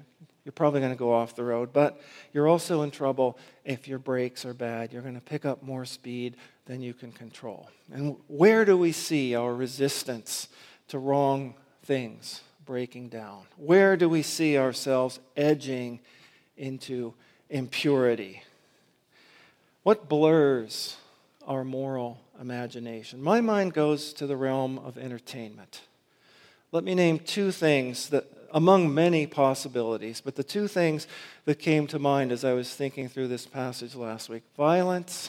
you're 0.45 0.53
probably 0.53 0.81
going 0.81 0.93
to 0.93 0.99
go 0.99 1.11
off 1.11 1.35
the 1.35 1.45
road. 1.45 1.73
But 1.73 1.99
you're 2.35 2.49
also 2.49 2.83
in 2.83 2.91
trouble 2.91 3.39
if 3.65 3.89
your 3.89 3.99
brakes 3.99 4.45
are 4.45 4.53
bad. 4.53 4.93
You're 4.93 5.01
going 5.01 5.15
to 5.15 5.23
pick 5.23 5.47
up 5.47 5.63
more 5.63 5.87
speed 5.87 6.37
than 6.67 6.81
you 6.81 6.95
can 6.95 7.13
control. 7.13 7.69
And 7.93 8.17
where 8.27 8.65
do 8.65 8.77
we 8.77 8.93
see 8.93 9.35
our 9.35 9.55
resistance 9.55 10.49
to 10.89 10.99
wrong 10.99 11.55
things 11.83 12.41
breaking 12.65 13.09
down? 13.09 13.43
Where 13.57 13.97
do 13.97 14.09
we 14.09 14.23
see 14.23 14.57
ourselves 14.57 15.21
edging 15.37 16.01
into 16.57 17.15
impurity? 17.51 18.43
What 19.83 20.09
blurs 20.09 20.97
our 21.47 21.65
moral 21.65 22.19
imagination? 22.41 23.23
My 23.23 23.43
mind 23.43 23.75
goes 23.75 24.15
to 24.15 24.27
the 24.27 24.37
realm 24.37 24.79
of 24.79 24.97
entertainment. 24.97 25.83
Let 26.73 26.85
me 26.85 26.95
name 26.95 27.19
two 27.19 27.53
things 27.53 28.09
that, 28.09 28.25
among 28.51 28.95
many 28.95 29.27
possibilities, 29.27 30.23
but 30.23 30.37
the 30.37 30.43
two 30.43 30.67
things 30.67 31.07
that 31.45 31.59
came 31.59 31.87
to 31.89 31.99
mind 31.99 32.33
as 32.33 32.45
I 32.45 32.55
was 32.55 32.75
thinking 32.75 33.09
through 33.09 33.29
this 33.29 33.47
passage 33.47 33.95
last 33.95 34.31
week 34.31 34.43
violence 34.57 35.29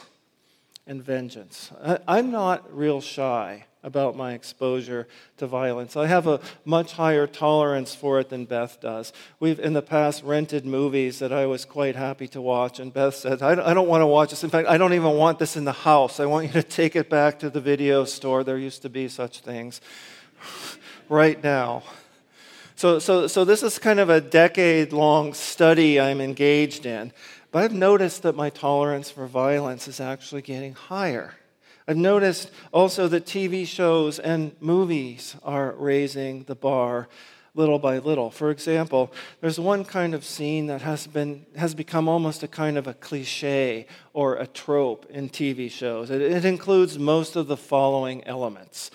and 0.87 1.03
vengeance. 1.03 1.71
I, 2.07 2.19
am 2.19 2.31
not 2.31 2.75
real 2.75 3.01
shy 3.01 3.65
about 3.83 4.15
my 4.15 4.33
exposure 4.33 5.07
to 5.37 5.47
violence. 5.47 5.95
I 5.95 6.07
have 6.07 6.27
a 6.27 6.39
much 6.63 6.93
higher 6.93 7.27
tolerance 7.27 7.93
for 7.93 8.19
it 8.19 8.29
than 8.29 8.45
Beth 8.45 8.79
does. 8.81 9.13
We've, 9.39 9.59
in 9.59 9.73
the 9.73 9.81
past, 9.81 10.23
rented 10.23 10.65
movies 10.65 11.19
that 11.19 11.31
I 11.31 11.45
was 11.45 11.65
quite 11.65 11.95
happy 11.95 12.27
to 12.29 12.41
watch, 12.41 12.79
and 12.79 12.93
Beth 12.93 13.15
said, 13.15 13.41
I 13.41 13.73
don't 13.73 13.87
want 13.87 14.01
to 14.01 14.07
watch 14.07 14.31
this. 14.31 14.43
In 14.43 14.49
fact, 14.49 14.67
I 14.67 14.77
don't 14.77 14.93
even 14.93 15.13
want 15.13 15.39
this 15.39 15.55
in 15.55 15.65
the 15.65 15.71
house. 15.71 16.19
I 16.19 16.25
want 16.25 16.47
you 16.47 16.53
to 16.53 16.63
take 16.63 16.95
it 16.95 17.09
back 17.09 17.39
to 17.39 17.49
the 17.49 17.61
video 17.61 18.05
store. 18.05 18.43
There 18.43 18.57
used 18.57 18.81
to 18.83 18.89
be 18.89 19.07
such 19.07 19.39
things 19.39 19.81
right 21.09 21.43
now. 21.43 21.83
So, 22.77 22.99
so, 22.99 23.27
so 23.27 23.45
this 23.45 23.63
is 23.63 23.79
kind 23.79 24.01
of 24.01 24.09
a 24.09 24.19
decade 24.19 24.91
long 24.91 25.33
study 25.33 25.97
I'm 25.97 26.19
engaged 26.19 26.85
in. 26.85 27.13
But 27.55 27.63
I've 27.63 27.73
noticed 27.73 28.23
that 28.23 28.35
my 28.35 28.49
tolerance 28.49 29.09
for 29.09 29.27
violence 29.27 29.87
is 29.87 30.01
actually 30.01 30.41
getting 30.41 30.73
higher. 30.73 31.35
I've 31.87 31.95
noticed 31.95 32.51
also 32.73 33.07
that 33.07 33.25
TV 33.25 33.65
shows 33.65 34.19
and 34.19 34.53
movies 34.59 35.37
are 35.41 35.71
raising 35.71 36.43
the 36.43 36.55
bar 36.55 37.07
little 37.53 37.79
by 37.79 37.99
little. 37.99 38.29
For 38.29 38.51
example, 38.51 39.09
there's 39.39 39.57
one 39.57 39.85
kind 39.85 40.13
of 40.13 40.25
scene 40.25 40.67
that 40.67 40.81
has, 40.81 41.07
been, 41.07 41.45
has 41.55 41.73
become 41.73 42.09
almost 42.09 42.43
a 42.43 42.49
kind 42.49 42.77
of 42.77 42.87
a 42.87 42.93
cliche 42.93 43.87
or 44.11 44.35
a 44.35 44.47
trope 44.47 45.05
in 45.09 45.29
TV 45.29 45.71
shows. 45.71 46.11
It, 46.11 46.21
it 46.21 46.43
includes 46.43 46.99
most 46.99 47.37
of 47.37 47.47
the 47.47 47.55
following 47.55 48.21
elements 48.25 48.91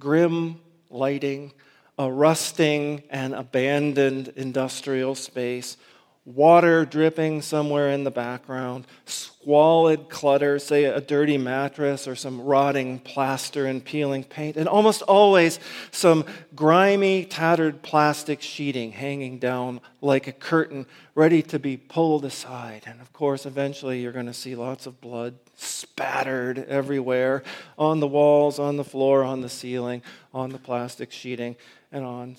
grim 0.00 0.62
lighting, 0.88 1.52
a 1.98 2.10
rusting 2.10 3.02
and 3.10 3.34
abandoned 3.34 4.28
industrial 4.34 5.14
space, 5.14 5.76
water 6.34 6.84
dripping 6.84 7.40
somewhere 7.40 7.90
in 7.90 8.04
the 8.04 8.10
background, 8.10 8.86
squalid 9.06 10.10
clutter, 10.10 10.58
say 10.58 10.84
a 10.84 11.00
dirty 11.00 11.38
mattress 11.38 12.06
or 12.06 12.14
some 12.14 12.40
rotting 12.42 12.98
plaster 12.98 13.64
and 13.64 13.82
peeling 13.82 14.22
paint, 14.22 14.56
and 14.56 14.68
almost 14.68 15.00
always 15.02 15.58
some 15.90 16.24
grimy, 16.54 17.24
tattered 17.24 17.80
plastic 17.82 18.42
sheeting 18.42 18.92
hanging 18.92 19.38
down 19.38 19.80
like 20.02 20.26
a 20.26 20.32
curtain, 20.32 20.84
ready 21.14 21.40
to 21.40 21.58
be 21.58 21.78
pulled 21.78 22.26
aside. 22.26 22.82
And 22.86 23.00
of 23.00 23.12
course, 23.14 23.46
eventually 23.46 24.02
you're 24.02 24.12
going 24.12 24.26
to 24.26 24.34
see 24.34 24.54
lots 24.54 24.86
of 24.86 25.00
blood 25.00 25.34
spattered 25.56 26.58
everywhere 26.68 27.42
on 27.78 28.00
the 28.00 28.06
walls, 28.06 28.58
on 28.58 28.76
the 28.76 28.84
floor, 28.84 29.24
on 29.24 29.40
the 29.40 29.48
ceiling, 29.48 30.02
on 30.34 30.50
the 30.50 30.58
plastic 30.58 31.10
sheeting, 31.10 31.56
and 31.90 32.04
on 32.04 32.36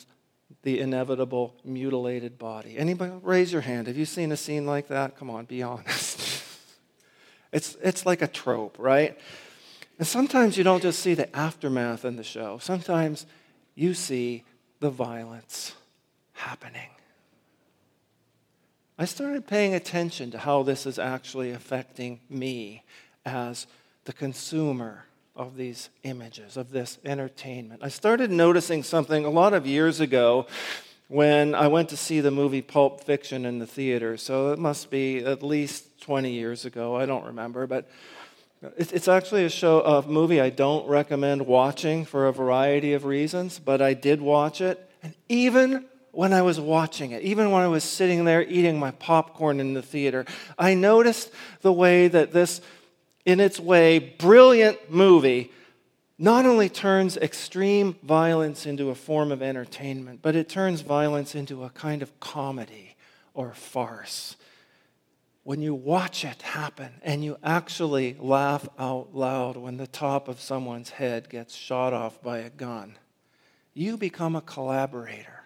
the 0.63 0.79
inevitable 0.79 1.55
mutilated 1.63 2.37
body. 2.37 2.77
Anybody 2.77 3.13
raise 3.21 3.51
your 3.51 3.61
hand? 3.61 3.87
Have 3.87 3.97
you 3.97 4.05
seen 4.05 4.31
a 4.31 4.37
scene 4.37 4.65
like 4.65 4.87
that? 4.87 5.17
Come 5.17 5.29
on, 5.29 5.45
be 5.45 5.63
honest. 5.63 6.43
it's, 7.53 7.77
it's 7.81 8.05
like 8.05 8.21
a 8.21 8.27
trope, 8.27 8.75
right? 8.79 9.17
And 9.97 10.07
sometimes 10.07 10.57
you 10.57 10.63
don't 10.63 10.81
just 10.81 10.99
see 10.99 11.13
the 11.13 11.33
aftermath 11.35 12.05
in 12.05 12.15
the 12.15 12.23
show, 12.23 12.57
sometimes 12.57 13.25
you 13.75 13.93
see 13.93 14.43
the 14.79 14.89
violence 14.89 15.73
happening. 16.33 16.89
I 18.97 19.05
started 19.05 19.47
paying 19.47 19.73
attention 19.75 20.31
to 20.31 20.37
how 20.37 20.63
this 20.63 20.85
is 20.85 20.99
actually 20.99 21.51
affecting 21.51 22.19
me 22.29 22.83
as 23.25 23.67
the 24.03 24.11
consumer 24.11 25.05
of 25.39 25.55
these 25.55 25.89
images, 26.03 26.57
of 26.57 26.69
this 26.69 26.97
entertainment. 27.05 27.81
I 27.81 27.87
started 27.87 28.29
noticing 28.29 28.83
something 28.83 29.23
a 29.23 29.29
lot 29.29 29.53
of 29.53 29.65
years 29.65 30.01
ago 30.01 30.47
when 31.07 31.55
I 31.55 31.67
went 31.67 31.87
to 31.89 31.97
see 31.97 32.19
the 32.19 32.29
movie 32.29 32.61
Pulp 32.61 33.05
Fiction 33.05 33.45
in 33.45 33.57
the 33.57 33.65
theater. 33.65 34.17
So 34.17 34.51
it 34.51 34.59
must 34.59 34.91
be 34.91 35.19
at 35.19 35.41
least 35.41 36.01
20 36.01 36.29
years 36.29 36.65
ago. 36.65 36.97
I 36.97 37.05
don't 37.05 37.23
remember. 37.25 37.67
But 37.67 37.89
it's 38.77 39.07
actually 39.07 39.45
a 39.45 39.49
show, 39.49 39.79
a 39.79 40.05
movie 40.05 40.41
I 40.41 40.49
don't 40.49 40.85
recommend 40.89 41.47
watching 41.47 42.03
for 42.03 42.27
a 42.27 42.33
variety 42.33 42.91
of 42.91 43.05
reasons, 43.05 43.59
but 43.59 43.81
I 43.81 43.93
did 43.93 44.21
watch 44.21 44.59
it. 44.59 44.89
And 45.01 45.15
even 45.29 45.85
when 46.11 46.33
I 46.33 46.41
was 46.41 46.59
watching 46.59 47.11
it, 47.11 47.23
even 47.23 47.51
when 47.51 47.63
I 47.63 47.69
was 47.69 47.85
sitting 47.85 48.25
there 48.25 48.43
eating 48.43 48.77
my 48.77 48.91
popcorn 48.91 49.61
in 49.61 49.73
the 49.73 49.81
theater, 49.81 50.25
I 50.57 50.73
noticed 50.73 51.31
the 51.61 51.71
way 51.71 52.09
that 52.09 52.33
this 52.33 52.59
in 53.29 53.39
its 53.39 53.59
way, 53.59 53.99
brilliant 53.99 54.89
movie 54.89 55.51
not 56.17 56.47
only 56.47 56.67
turns 56.67 57.15
extreme 57.15 57.95
violence 58.01 58.65
into 58.65 58.89
a 58.89 58.95
form 58.95 59.31
of 59.31 59.43
entertainment, 59.43 60.19
but 60.23 60.35
it 60.35 60.49
turns 60.49 60.81
violence 60.81 61.35
into 61.35 61.63
a 61.63 61.69
kind 61.69 62.01
of 62.01 62.19
comedy 62.19 62.95
or 63.35 63.53
farce. 63.53 64.35
When 65.43 65.61
you 65.61 65.75
watch 65.75 66.25
it 66.25 66.41
happen 66.41 66.91
and 67.03 67.23
you 67.23 67.37
actually 67.43 68.17
laugh 68.19 68.67
out 68.79 69.15
loud 69.15 69.55
when 69.57 69.77
the 69.77 69.87
top 69.87 70.27
of 70.27 70.41
someone's 70.41 70.89
head 70.89 71.29
gets 71.29 71.53
shot 71.55 71.93
off 71.93 72.19
by 72.23 72.39
a 72.39 72.49
gun, 72.49 72.97
you 73.75 73.95
become 73.95 74.35
a 74.35 74.41
collaborator 74.41 75.43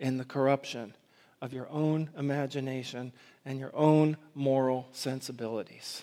in 0.00 0.18
the 0.18 0.24
corruption 0.24 0.92
of 1.40 1.52
your 1.52 1.68
own 1.70 2.10
imagination 2.18 3.12
and 3.44 3.60
your 3.60 3.74
own 3.76 4.16
moral 4.34 4.88
sensibilities. 4.90 6.02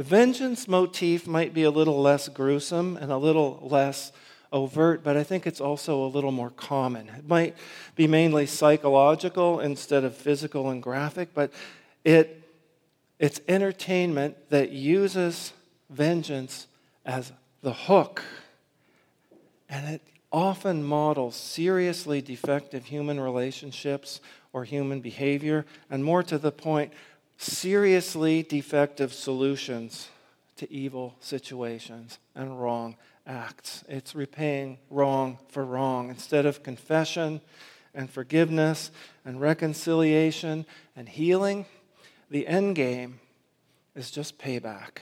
The 0.00 0.04
vengeance 0.04 0.66
motif 0.66 1.26
might 1.26 1.52
be 1.52 1.64
a 1.64 1.70
little 1.70 2.00
less 2.00 2.30
gruesome 2.30 2.96
and 2.96 3.12
a 3.12 3.18
little 3.18 3.58
less 3.70 4.12
overt, 4.50 5.04
but 5.04 5.14
I 5.14 5.22
think 5.22 5.46
it's 5.46 5.60
also 5.60 6.02
a 6.02 6.08
little 6.08 6.32
more 6.32 6.48
common. 6.48 7.10
It 7.10 7.28
might 7.28 7.54
be 7.96 8.06
mainly 8.06 8.46
psychological 8.46 9.60
instead 9.60 10.02
of 10.04 10.16
physical 10.16 10.70
and 10.70 10.82
graphic, 10.82 11.34
but 11.34 11.52
it, 12.02 12.42
it's 13.18 13.42
entertainment 13.46 14.38
that 14.48 14.70
uses 14.70 15.52
vengeance 15.90 16.66
as 17.04 17.30
the 17.60 17.74
hook. 17.74 18.22
And 19.68 19.86
it 19.96 20.02
often 20.32 20.82
models 20.82 21.36
seriously 21.36 22.22
defective 22.22 22.86
human 22.86 23.20
relationships 23.20 24.22
or 24.54 24.64
human 24.64 25.02
behavior, 25.02 25.66
and 25.90 26.02
more 26.02 26.22
to 26.22 26.38
the 26.38 26.52
point, 26.52 26.90
seriously 27.40 28.42
defective 28.42 29.14
solutions 29.14 30.10
to 30.56 30.70
evil 30.70 31.14
situations 31.20 32.18
and 32.34 32.60
wrong 32.60 32.96
acts. 33.26 33.82
It's 33.88 34.14
repaying 34.14 34.76
wrong 34.90 35.38
for 35.48 35.64
wrong. 35.64 36.10
Instead 36.10 36.44
of 36.44 36.62
confession 36.62 37.40
and 37.94 38.10
forgiveness 38.10 38.90
and 39.24 39.40
reconciliation 39.40 40.66
and 40.94 41.08
healing, 41.08 41.64
the 42.30 42.46
end 42.46 42.76
game 42.76 43.20
is 43.94 44.10
just 44.10 44.38
payback. 44.38 44.98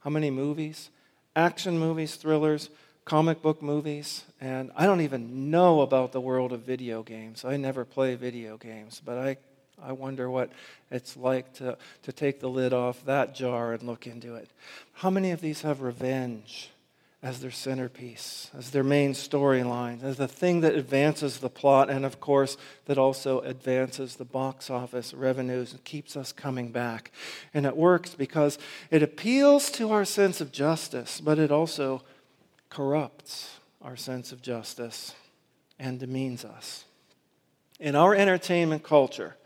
How 0.00 0.10
many 0.10 0.30
movies? 0.32 0.90
Action 1.36 1.78
movies, 1.78 2.16
thrillers, 2.16 2.70
comic 3.04 3.40
book 3.40 3.62
movies, 3.62 4.24
and 4.40 4.72
I 4.74 4.84
don't 4.84 5.00
even 5.00 5.48
know 5.48 5.82
about 5.82 6.10
the 6.10 6.20
world 6.20 6.52
of 6.52 6.62
video 6.62 7.04
games. 7.04 7.44
I 7.44 7.56
never 7.56 7.84
play 7.84 8.16
video 8.16 8.56
games, 8.56 9.00
but 9.04 9.16
I 9.16 9.36
I 9.82 9.92
wonder 9.92 10.30
what 10.30 10.50
it's 10.90 11.16
like 11.16 11.52
to, 11.54 11.76
to 12.02 12.12
take 12.12 12.40
the 12.40 12.48
lid 12.48 12.72
off 12.72 13.04
that 13.04 13.34
jar 13.34 13.72
and 13.72 13.82
look 13.82 14.06
into 14.06 14.34
it. 14.34 14.48
How 14.94 15.10
many 15.10 15.30
of 15.30 15.40
these 15.40 15.62
have 15.62 15.82
revenge 15.82 16.70
as 17.22 17.40
their 17.40 17.50
centerpiece, 17.50 18.50
as 18.56 18.70
their 18.70 18.84
main 18.84 19.12
storyline, 19.12 20.02
as 20.02 20.16
the 20.16 20.28
thing 20.28 20.60
that 20.60 20.74
advances 20.74 21.38
the 21.38 21.50
plot, 21.50 21.90
and 21.90 22.04
of 22.04 22.20
course, 22.20 22.56
that 22.84 22.98
also 22.98 23.40
advances 23.40 24.16
the 24.16 24.24
box 24.24 24.70
office 24.70 25.12
revenues 25.12 25.72
and 25.72 25.82
keeps 25.84 26.16
us 26.16 26.30
coming 26.32 26.70
back? 26.70 27.10
And 27.52 27.66
it 27.66 27.76
works 27.76 28.14
because 28.14 28.58
it 28.90 29.02
appeals 29.02 29.70
to 29.72 29.90
our 29.90 30.04
sense 30.04 30.40
of 30.40 30.52
justice, 30.52 31.20
but 31.20 31.38
it 31.38 31.50
also 31.50 32.02
corrupts 32.70 33.58
our 33.82 33.96
sense 33.96 34.32
of 34.32 34.42
justice 34.42 35.14
and 35.78 35.98
demeans 35.98 36.44
us. 36.44 36.84
In 37.78 37.94
our 37.94 38.14
entertainment 38.14 38.82
culture, 38.82 39.36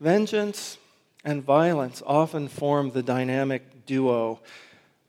vengeance 0.00 0.78
and 1.24 1.42
violence 1.42 2.02
often 2.06 2.46
form 2.46 2.90
the 2.90 3.02
dynamic 3.02 3.86
duo 3.86 4.40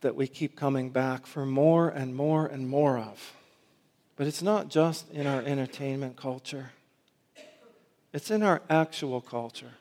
that 0.02 0.16
we 0.16 0.28
keep 0.28 0.56
coming 0.56 0.90
back 0.90 1.28
for 1.28 1.46
more 1.46 1.90
and 1.90 2.16
more 2.16 2.48
and 2.48 2.68
more 2.68 2.98
of. 2.98 3.34
But 4.16 4.26
it's 4.26 4.42
not 4.42 4.70
just 4.70 5.10
in 5.12 5.28
our 5.28 5.42
entertainment 5.42 6.16
culture, 6.18 6.72
it's 8.14 8.32
in 8.32 8.42
our 8.42 8.62
actual 8.70 9.22
culture. 9.22 9.74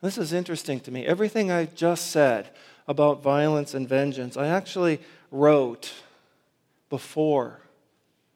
This 0.00 0.18
is 0.18 0.32
interesting 0.32 0.80
to 0.80 0.90
me. 0.90 1.06
Everything 1.06 1.50
I 1.50 1.66
just 1.66 2.10
said 2.10 2.50
about 2.88 3.22
violence 3.22 3.72
and 3.72 3.88
vengeance, 3.88 4.36
I 4.36 4.48
actually 4.48 5.00
wrote 5.30 5.92
before 6.90 7.60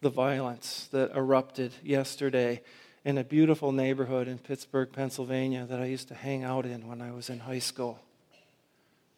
the 0.01 0.11
violence 0.11 0.89
that 0.93 1.11
erupted 1.15 1.73
yesterday 1.83 2.63
in 3.05 3.19
a 3.19 3.25
beautiful 3.25 3.73
neighborhood 3.73 4.29
in 4.29 4.39
Pittsburgh, 4.39 4.91
Pennsylvania 4.93 5.67
that 5.67 5.81
I 5.81 5.87
used 5.87 6.09
to 6.09 6.15
hang 6.15 6.45
out 6.45 6.67
in 6.67 6.89
when 6.89 7.01
I 7.01 7.13
was 7.13 7.31
in 7.31 7.41
high 7.41 7.59
school. 7.59 7.99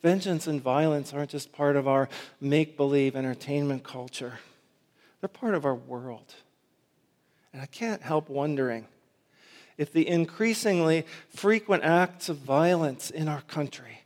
Vengeance 0.02 0.46
and 0.46 0.62
violence 0.62 1.12
aren't 1.12 1.30
just 1.30 1.52
part 1.52 1.76
of 1.76 1.86
our 1.86 2.08
make 2.40 2.76
believe 2.76 3.14
entertainment 3.14 3.84
culture, 3.84 4.38
they're 5.20 5.28
part 5.28 5.54
of 5.54 5.64
our 5.64 5.74
world. 5.74 6.34
And 7.52 7.60
I 7.60 7.66
can't 7.66 8.02
help 8.02 8.28
wondering 8.28 8.86
if 9.76 9.92
the 9.92 10.06
increasingly 10.06 11.04
frequent 11.30 11.82
acts 11.82 12.28
of 12.28 12.36
violence 12.36 13.10
in 13.10 13.28
our 13.28 13.40
country 13.42 14.02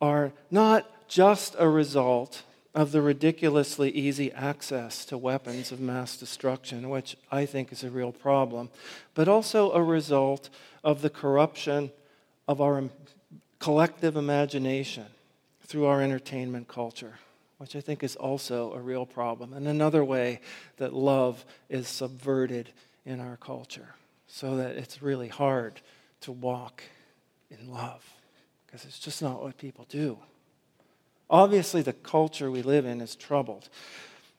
are 0.00 0.32
not 0.50 1.08
just 1.08 1.56
a 1.58 1.68
result 1.68 2.42
of 2.74 2.92
the 2.92 3.02
ridiculously 3.02 3.90
easy 3.90 4.30
access 4.32 5.04
to 5.04 5.18
weapons 5.18 5.72
of 5.72 5.80
mass 5.80 6.16
destruction, 6.16 6.88
which 6.88 7.16
I 7.30 7.44
think 7.44 7.72
is 7.72 7.82
a 7.82 7.90
real 7.90 8.12
problem, 8.12 8.70
but 9.14 9.28
also 9.28 9.72
a 9.72 9.82
result 9.82 10.48
of 10.84 11.02
the 11.02 11.10
corruption 11.10 11.90
of 12.46 12.60
our 12.60 12.84
collective 13.58 14.16
imagination 14.16 15.06
through 15.66 15.86
our 15.86 16.00
entertainment 16.00 16.68
culture, 16.68 17.18
which 17.58 17.74
I 17.74 17.80
think 17.80 18.02
is 18.02 18.16
also 18.16 18.72
a 18.72 18.80
real 18.80 19.04
problem, 19.04 19.52
and 19.52 19.66
another 19.66 20.04
way 20.04 20.40
that 20.76 20.92
love 20.92 21.44
is 21.68 21.88
subverted 21.88 22.70
in 23.04 23.20
our 23.20 23.36
culture, 23.36 23.94
so 24.26 24.56
that 24.56 24.76
it's 24.76 25.02
really 25.02 25.28
hard 25.28 25.80
to 26.20 26.32
walk 26.32 26.82
in 27.50 27.70
love, 27.70 28.08
because 28.66 28.84
it's 28.84 29.00
just 29.00 29.22
not 29.22 29.42
what 29.42 29.58
people 29.58 29.86
do. 29.88 30.18
Obviously, 31.30 31.80
the 31.80 31.92
culture 31.92 32.50
we 32.50 32.62
live 32.62 32.84
in 32.84 33.00
is 33.00 33.14
troubled. 33.14 33.68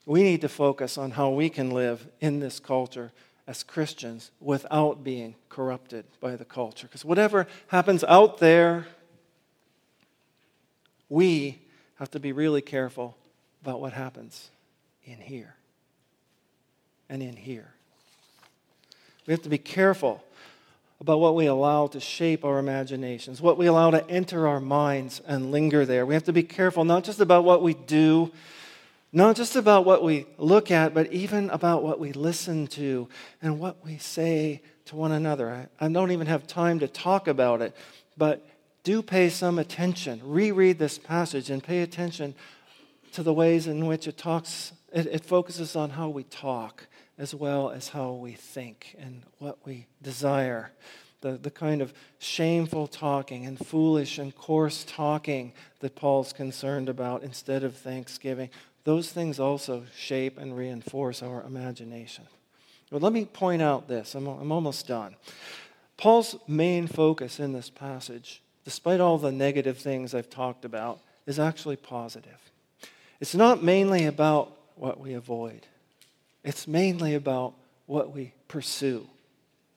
We 0.06 0.24
need 0.24 0.42
to 0.42 0.50
focus 0.50 0.98
on 0.98 1.12
how 1.12 1.30
we 1.30 1.50
can 1.50 1.72
live 1.72 2.08
in 2.20 2.42
this 2.42 2.60
culture 2.60 3.12
as 3.48 3.64
Christians 3.64 4.32
without 4.42 5.04
being 5.04 5.36
corrupted 5.50 6.06
by 6.20 6.36
the 6.36 6.46
culture. 6.46 6.88
Because 6.88 7.06
whatever 7.06 7.48
happens 7.68 8.04
out 8.04 8.40
there, 8.40 8.88
we 11.08 11.62
have 11.96 12.12
to 12.12 12.20
be 12.20 12.34
really 12.34 12.62
careful 12.62 13.16
about 13.62 13.80
what 13.80 13.94
happens 13.94 14.50
in 15.06 15.18
here 15.18 15.56
and 17.10 17.22
in 17.22 17.36
here. 17.36 17.74
We 19.28 19.32
have 19.32 19.44
to 19.44 19.50
be 19.50 19.58
careful 19.58 20.24
about 21.02 21.20
what 21.20 21.34
we 21.34 21.48
allow 21.48 21.88
to 21.88 22.00
shape 22.00 22.46
our 22.46 22.60
imaginations, 22.60 23.42
what 23.42 23.58
we 23.58 23.66
allow 23.66 23.90
to 23.90 24.08
enter 24.08 24.48
our 24.48 24.60
minds 24.60 25.20
and 25.26 25.52
linger 25.52 25.84
there. 25.84 26.06
We 26.06 26.14
have 26.14 26.26
to 26.26 26.34
be 26.34 26.44
careful 26.44 26.86
not 26.86 27.04
just 27.04 27.20
about 27.20 27.44
what 27.44 27.64
we 27.64 27.74
do, 27.74 28.32
not 29.12 29.36
just 29.36 29.56
about 29.56 29.84
what 29.84 30.04
we 30.04 30.28
look 30.38 30.70
at, 30.70 30.94
but 30.94 31.12
even 31.12 31.50
about 31.50 31.82
what 31.82 32.00
we 32.00 32.14
listen 32.14 32.68
to 32.68 33.10
and 33.42 33.60
what 33.60 33.84
we 33.84 33.98
say 33.98 34.62
to 34.86 34.96
one 34.96 35.12
another. 35.12 35.68
I, 35.80 35.86
I 35.86 35.90
don't 35.90 36.12
even 36.12 36.28
have 36.28 36.46
time 36.46 36.78
to 36.80 36.88
talk 36.88 37.28
about 37.28 37.64
it, 37.64 37.76
but 38.16 38.46
do 38.84 39.02
pay 39.02 39.30
some 39.30 39.58
attention. 39.58 40.22
Reread 40.24 40.78
this 40.78 41.00
passage 41.00 41.50
and 41.50 41.64
pay 41.64 41.82
attention 41.82 42.36
to 43.14 43.24
the 43.24 43.34
ways 43.34 43.66
in 43.66 43.88
which 43.88 44.08
it 44.08 44.20
talks, 44.20 44.72
it, 44.94 45.08
it, 45.08 45.26
focuses 45.26 45.76
on 45.76 45.90
how 45.90 46.10
we 46.10 46.24
talk 46.24 46.86
as 47.22 47.36
well 47.36 47.70
as 47.70 47.90
how 47.90 48.12
we 48.12 48.34
think 48.34 48.96
and 49.00 49.22
what 49.38 49.60
we 49.66 49.86
desire. 50.02 50.72
The, 51.22 51.34
the 51.34 51.52
kind 51.52 51.82
of 51.82 51.94
shameful 52.18 52.88
talking 52.88 53.46
and 53.46 53.64
foolish 53.66 54.18
and 54.18 54.36
coarse 54.36 54.84
talking 54.84 55.54
that 55.80 55.96
Paul's 55.96 56.34
concerned 56.34 56.90
about 56.90 57.22
instead 57.22 57.64
of 57.64 57.78
thanksgiving, 57.78 58.50
those 58.84 59.12
things 59.12 59.40
also 59.40 59.84
shape 59.96 60.40
and 60.40 60.58
reinforce 60.58 61.22
our 61.22 61.44
imagination. 61.44 62.26
But 62.90 63.04
let 63.04 63.14
me 63.14 63.26
point 63.26 63.62
out 63.62 63.88
this 63.88 64.16
I'm, 64.16 64.26
I'm 64.28 64.52
almost 64.52 64.88
done. 64.88 65.16
Paul's 65.98 66.36
main 66.48 66.88
focus 66.88 67.40
in 67.40 67.54
this 67.54 67.70
passage 67.70 68.42
despite 68.64 69.00
all 69.00 69.18
the 69.18 69.32
negative 69.32 69.78
things 69.78 70.14
I've 70.14 70.30
talked 70.30 70.66
about, 70.66 71.00
is 71.26 71.40
actually 71.40 71.76
positive. 71.76 72.52
It's 73.20 73.36
not 73.36 73.64
mainly 73.64 74.06
about 74.06 74.58
what 74.76 75.00
we 75.00 75.14
avoid, 75.14 75.68
it's 76.44 76.68
mainly 76.68 77.16
about 77.16 77.54
what 77.86 78.14
we 78.14 78.34
pursue. 78.48 79.08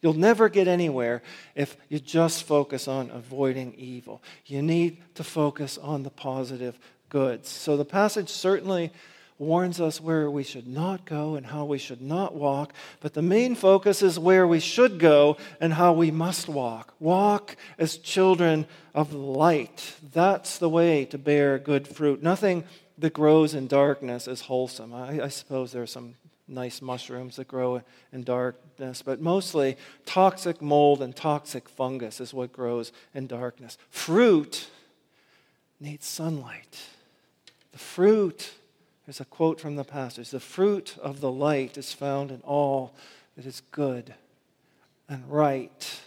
You'll 0.02 0.14
never 0.14 0.48
get 0.48 0.68
anywhere 0.68 1.22
if 1.54 1.76
you 1.88 1.98
just 1.98 2.44
focus 2.44 2.86
on 2.88 3.10
avoiding 3.10 3.74
evil. 3.74 4.22
You 4.46 4.60
need 4.60 4.98
to 5.14 5.24
focus 5.24 5.78
on 5.78 6.02
the 6.02 6.10
positive 6.10 6.78
goods. 7.08 7.48
So 7.48 7.76
the 7.76 7.86
passage 7.86 8.28
certainly 8.28 8.92
warns 9.38 9.80
us 9.80 10.00
where 10.00 10.30
we 10.30 10.42
should 10.42 10.66
not 10.66 11.04
go 11.04 11.34
and 11.34 11.46
how 11.46 11.64
we 11.64 11.78
should 11.78 12.00
not 12.00 12.34
walk, 12.34 12.72
but 13.00 13.14
the 13.14 13.22
main 13.22 13.54
focus 13.54 14.02
is 14.02 14.18
where 14.18 14.46
we 14.46 14.60
should 14.60 14.98
go 14.98 15.36
and 15.60 15.72
how 15.72 15.92
we 15.92 16.10
must 16.10 16.48
walk. 16.48 16.94
Walk 17.00 17.56
as 17.78 17.96
children 17.96 18.66
of 18.94 19.12
light. 19.12 19.94
That's 20.12 20.58
the 20.58 20.68
way 20.68 21.04
to 21.06 21.18
bear 21.18 21.58
good 21.58 21.88
fruit. 21.88 22.22
Nothing 22.22 22.64
that 22.98 23.12
grows 23.12 23.54
in 23.54 23.66
darkness 23.66 24.28
is 24.28 24.42
wholesome. 24.42 24.94
I, 24.94 25.22
I 25.24 25.28
suppose 25.28 25.72
there 25.72 25.82
are 25.82 25.86
some 25.86 26.14
nice 26.46 26.82
mushrooms 26.82 27.36
that 27.36 27.48
grow 27.48 27.82
in 28.12 28.22
darkness, 28.22 29.02
but 29.02 29.20
mostly 29.20 29.76
toxic 30.04 30.60
mold 30.60 31.02
and 31.02 31.16
toxic 31.16 31.68
fungus 31.68 32.20
is 32.20 32.34
what 32.34 32.52
grows 32.52 32.92
in 33.14 33.26
darkness. 33.26 33.78
Fruit 33.90 34.68
needs 35.80 36.06
sunlight. 36.06 36.80
The 37.72 37.78
fruit 37.78 38.52
there's 39.06 39.20
a 39.20 39.26
quote 39.26 39.60
from 39.60 39.76
the 39.76 39.84
passage 39.84 40.30
The 40.30 40.40
fruit 40.40 40.96
of 41.00 41.20
the 41.20 41.30
light 41.30 41.76
is 41.76 41.92
found 41.92 42.30
in 42.30 42.40
all 42.40 42.94
that 43.36 43.46
is 43.46 43.62
good 43.70 44.14
and 45.08 45.30
right 45.30 46.00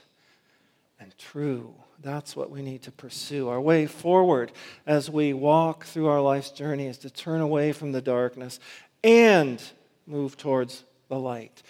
and 1.00 1.16
true. 1.18 1.74
That's 2.02 2.36
what 2.36 2.50
we 2.50 2.62
need 2.62 2.84
to 2.84 2.92
pursue. 2.92 3.50
Our 3.50 3.62
way 3.62 3.86
forward 3.86 4.52
as 4.86 5.10
we 5.10 5.34
walk 5.34 5.86
through 5.86 6.08
our 6.08 6.22
life's 6.22 6.52
journey 6.52 6.88
is 6.88 6.98
to 7.00 7.10
turn 7.10 7.42
away 7.42 7.72
from 7.72 7.92
the 7.92 8.02
darkness 8.02 8.60
and 9.04 9.62
move 10.08 10.38
towards 10.38 10.84
the 11.10 11.20
light. 11.20 11.62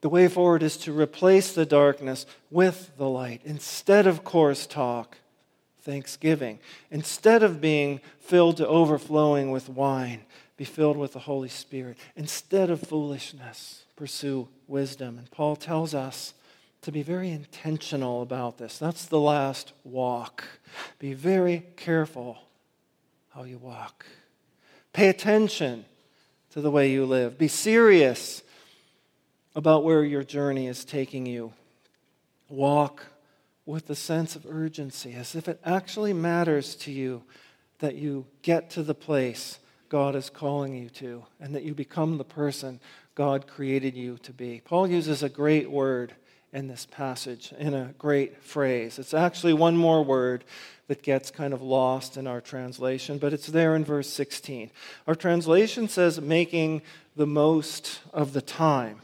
The 0.00 0.08
way 0.08 0.28
forward 0.28 0.62
is 0.62 0.76
to 0.78 0.92
replace 0.92 1.52
the 1.52 1.66
darkness 1.66 2.26
with 2.50 2.92
the 2.96 3.08
light. 3.08 3.40
Instead 3.44 4.06
of 4.06 4.24
coarse 4.24 4.66
talk, 4.66 5.18
thanksgiving. 5.82 6.60
Instead 6.90 7.42
of 7.42 7.60
being 7.60 8.00
filled 8.20 8.58
to 8.58 8.68
overflowing 8.68 9.50
with 9.50 9.68
wine, 9.68 10.20
be 10.56 10.64
filled 10.64 10.96
with 10.96 11.14
the 11.14 11.20
Holy 11.20 11.48
Spirit. 11.48 11.96
Instead 12.14 12.70
of 12.70 12.80
foolishness, 12.80 13.84
pursue 13.96 14.48
wisdom. 14.66 15.18
And 15.18 15.30
Paul 15.30 15.56
tells 15.56 15.94
us 15.94 16.34
to 16.82 16.92
be 16.92 17.02
very 17.02 17.30
intentional 17.30 18.22
about 18.22 18.58
this. 18.58 18.78
That's 18.78 19.06
the 19.06 19.20
last 19.20 19.72
walk. 19.82 20.44
Be 20.98 21.14
very 21.14 21.64
careful 21.76 22.38
how 23.30 23.44
you 23.44 23.58
walk. 23.58 24.06
Pay 24.92 25.08
attention 25.08 25.84
to 26.50 26.60
the 26.60 26.70
way 26.70 26.90
you 26.90 27.04
live. 27.04 27.38
Be 27.38 27.48
serious 27.48 28.42
about 29.54 29.84
where 29.84 30.04
your 30.04 30.24
journey 30.24 30.66
is 30.66 30.84
taking 30.84 31.26
you. 31.26 31.52
Walk 32.48 33.06
with 33.66 33.90
a 33.90 33.94
sense 33.94 34.34
of 34.34 34.46
urgency, 34.48 35.12
as 35.12 35.34
if 35.34 35.48
it 35.48 35.60
actually 35.64 36.12
matters 36.12 36.74
to 36.74 36.90
you 36.90 37.22
that 37.80 37.96
you 37.96 38.26
get 38.42 38.70
to 38.70 38.82
the 38.82 38.94
place 38.94 39.58
God 39.88 40.14
is 40.14 40.30
calling 40.30 40.74
you 40.74 40.88
to 40.90 41.24
and 41.40 41.54
that 41.54 41.62
you 41.62 41.74
become 41.74 42.18
the 42.18 42.24
person 42.24 42.80
God 43.14 43.46
created 43.46 43.96
you 43.96 44.18
to 44.18 44.32
be. 44.32 44.62
Paul 44.64 44.88
uses 44.88 45.22
a 45.22 45.28
great 45.28 45.70
word 45.70 46.14
in 46.52 46.68
this 46.68 46.86
passage, 46.90 47.52
in 47.58 47.74
a 47.74 47.94
great 47.98 48.42
phrase. 48.42 48.98
It's 48.98 49.14
actually 49.14 49.52
one 49.52 49.76
more 49.76 50.02
word 50.02 50.44
that 50.86 51.02
gets 51.02 51.30
kind 51.30 51.52
of 51.52 51.60
lost 51.60 52.16
in 52.16 52.26
our 52.26 52.40
translation, 52.40 53.18
but 53.18 53.32
it's 53.32 53.48
there 53.48 53.76
in 53.76 53.84
verse 53.84 54.08
16. 54.08 54.70
Our 55.06 55.14
translation 55.14 55.88
says 55.88 56.20
making 56.20 56.82
the 57.14 57.26
most 57.26 58.00
of 58.12 58.32
the 58.32 58.40
time. 58.40 59.00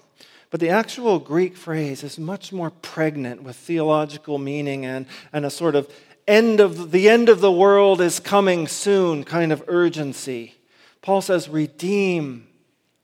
But 0.51 0.61
the 0.61 0.71
actual 0.71 1.19
Greek 1.19 1.57
phrase 1.57 2.03
is 2.03 2.19
much 2.19 2.53
more 2.53 2.71
pregnant 2.71 3.43
with 3.43 3.57
theological 3.57 4.39
meaning 4.39 4.87
and, 4.87 5.05
and 5.33 5.45
a 5.45 5.51
sort 5.51 5.75
of 5.75 5.93
end 6.27 6.61
of 6.61 6.91
the 6.91 7.09
end 7.09 7.29
of 7.29 7.41
the 7.41 7.53
world 7.53 8.01
is 8.01 8.21
coming 8.21 8.67
soon 8.67 9.25
kind 9.25 9.53
of 9.53 9.63
urgency. 9.67 10.55
Paul 11.03 11.21
says, 11.21 11.49
redeem 11.49 12.47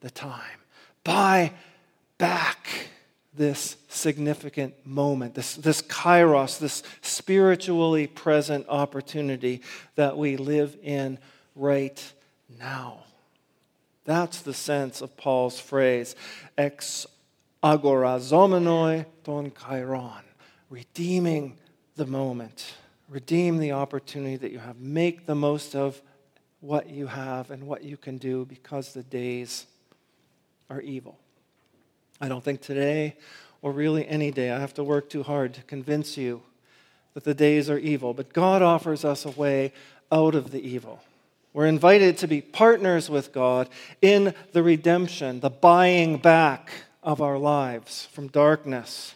the 0.00 0.10
time. 0.10 0.60
Buy 1.04 1.52
back 2.16 2.68
this 3.34 3.76
significant 3.88 4.74
moment, 4.84 5.34
this, 5.34 5.54
this 5.54 5.82
kairos, 5.82 6.58
this 6.58 6.82
spiritually 7.00 8.06
present 8.06 8.66
opportunity 8.68 9.62
that 9.94 10.16
we 10.16 10.36
live 10.36 10.76
in 10.82 11.18
right 11.54 12.12
now. 12.58 13.04
That's 14.04 14.40
the 14.40 14.54
sense 14.54 15.00
of 15.00 15.16
Paul's 15.16 15.60
phrase, 15.60 16.16
ex 16.58 17.06
agorazomenoi 17.62 19.06
ton 19.22 19.50
kairon, 19.50 20.22
redeeming 20.68 21.56
the 21.96 22.06
moment, 22.06 22.74
redeem 23.08 23.58
the 23.58 23.72
opportunity 23.72 24.36
that 24.36 24.50
you 24.50 24.58
have, 24.58 24.80
make 24.80 25.26
the 25.26 25.34
most 25.34 25.76
of 25.76 26.00
what 26.60 26.90
you 26.90 27.06
have 27.06 27.50
and 27.50 27.64
what 27.64 27.84
you 27.84 27.96
can 27.96 28.18
do 28.18 28.44
because 28.44 28.92
the 28.92 29.02
days 29.02 29.66
are 30.68 30.80
evil. 30.80 31.18
I 32.20 32.28
don't 32.28 32.44
think 32.44 32.60
today 32.60 33.16
or 33.62 33.72
really 33.72 34.06
any 34.06 34.30
day 34.30 34.50
I 34.50 34.58
have 34.60 34.74
to 34.74 34.84
work 34.84 35.08
too 35.08 35.22
hard 35.22 35.54
to 35.54 35.62
convince 35.62 36.16
you 36.16 36.42
that 37.14 37.24
the 37.24 37.34
days 37.34 37.68
are 37.68 37.78
evil, 37.78 38.14
but 38.14 38.32
God 38.32 38.62
offers 38.62 39.04
us 39.04 39.24
a 39.24 39.30
way 39.30 39.72
out 40.12 40.34
of 40.34 40.50
the 40.50 40.60
evil. 40.60 41.02
We're 41.52 41.66
invited 41.66 42.16
to 42.18 42.28
be 42.28 42.40
partners 42.40 43.10
with 43.10 43.32
God 43.32 43.68
in 44.00 44.34
the 44.52 44.62
redemption, 44.62 45.40
the 45.40 45.50
buying 45.50 46.18
back 46.18 46.70
of 47.02 47.20
our 47.20 47.38
lives 47.38 48.06
from 48.12 48.28
darkness. 48.28 49.14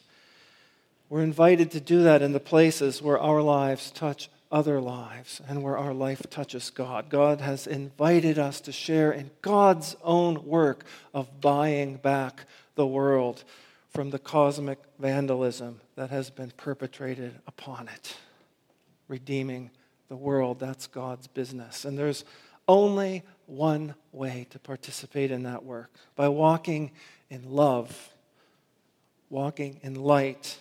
We're 1.09 1.23
invited 1.23 1.71
to 1.73 1.81
do 1.81 2.03
that 2.03 2.23
in 2.23 2.33
the 2.33 2.40
places 2.40 3.01
where 3.01 3.19
our 3.19 3.40
lives 3.40 3.90
touch 3.93 4.29
other 4.55 4.81
lives 4.81 5.40
and 5.49 5.64
where 5.64 5.77
our 5.77 5.93
life 5.93 6.23
touches 6.31 6.71
God. 6.71 7.11
God 7.11 7.40
has 7.40 7.67
invited 7.67 8.38
us 8.38 8.61
to 8.61 8.71
share 8.71 9.11
in 9.11 9.33
God's 9.43 9.97
own 10.05 10.47
work 10.47 10.85
of 11.12 11.40
buying 11.40 11.97
back 11.97 12.45
the 12.77 12.87
world 12.87 13.43
from 13.90 14.11
the 14.11 14.19
cosmic 14.21 14.79
vandalism 15.01 15.81
that 15.97 16.11
has 16.11 16.31
been 16.31 16.53
perpetrated 16.53 17.35
upon 17.49 17.88
it. 17.88 18.17
Redeeming 19.09 19.73
the 20.09 20.17
world, 20.17 20.61
that's 20.61 20.87
God's 20.87 21.27
business. 21.27 21.85
And 21.85 21.99
there's 21.99 22.25
only 22.69 23.25
one 23.47 23.97
way 24.12 24.47
to 24.51 24.61
participate 24.61 25.33
in 25.33 25.43
that 25.43 25.64
work 25.64 25.90
by 26.14 26.29
walking 26.29 26.93
in 27.29 27.51
love, 27.51 28.11
walking 29.31 29.81
in 29.83 29.97
light, 29.97 30.59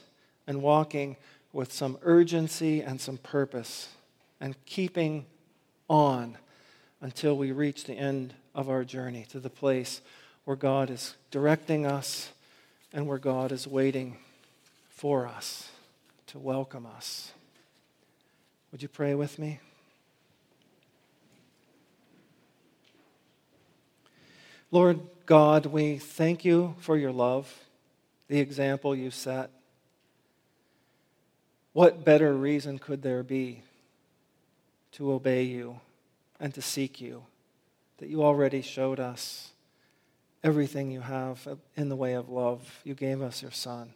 and 0.48 0.64
walking 0.64 1.16
with 1.54 1.72
some 1.72 1.98
urgency 2.02 2.82
and 2.82 3.00
some 3.00 3.18
purpose, 3.18 3.90
and 4.42 4.56
keeping 4.66 5.26
on 5.88 6.38
until 7.00 7.38
we 7.38 7.52
reach 7.52 7.86
the 7.86 7.94
end 7.94 8.34
of 8.56 8.70
our 8.70 8.84
journey 8.84 9.26
to 9.30 9.40
the 9.40 9.50
place 9.50 10.02
where 10.46 10.58
God 10.58 10.90
is 10.90 11.16
directing 11.32 11.86
us 11.86 12.32
and 12.92 13.08
where 13.08 13.18
God 13.18 13.52
is 13.52 13.68
waiting 13.68 14.18
for 14.90 15.28
us 15.28 15.70
to 16.28 16.40
welcome 16.40 16.86
us. 16.86 17.32
Would 18.72 18.82
you 18.82 18.88
pray 18.88 19.14
with 19.14 19.38
me? 19.38 19.60
Lord 24.72 25.00
God, 25.28 25.68
we 25.68 26.00
thank 26.00 26.44
you 26.44 26.74
for 26.80 26.98
your 26.98 27.12
love, 27.12 27.54
the 28.28 28.40
example 28.40 28.96
you 28.96 29.12
set. 29.12 29.52
What 31.74 32.06
better 32.06 32.34
reason 32.34 32.78
could 32.78 33.02
there 33.02 33.24
be 33.24 33.64
to 34.94 35.12
obey 35.12 35.44
you 35.44 35.80
and 36.40 36.54
to 36.54 36.62
seek 36.62 37.02
you 37.02 37.24
that 37.98 38.10
you 38.10 38.24
already 38.24 38.62
showed 38.62 39.00
us 39.00 39.50
everything 40.44 40.92
you 40.92 41.02
have 41.02 41.48
in 41.76 41.90
the 41.90 41.96
way 41.96 42.14
of 42.14 42.30
love? 42.30 42.80
You 42.84 42.94
gave 42.94 43.24
us 43.24 43.42
your 43.42 43.52
Son. 43.52 43.90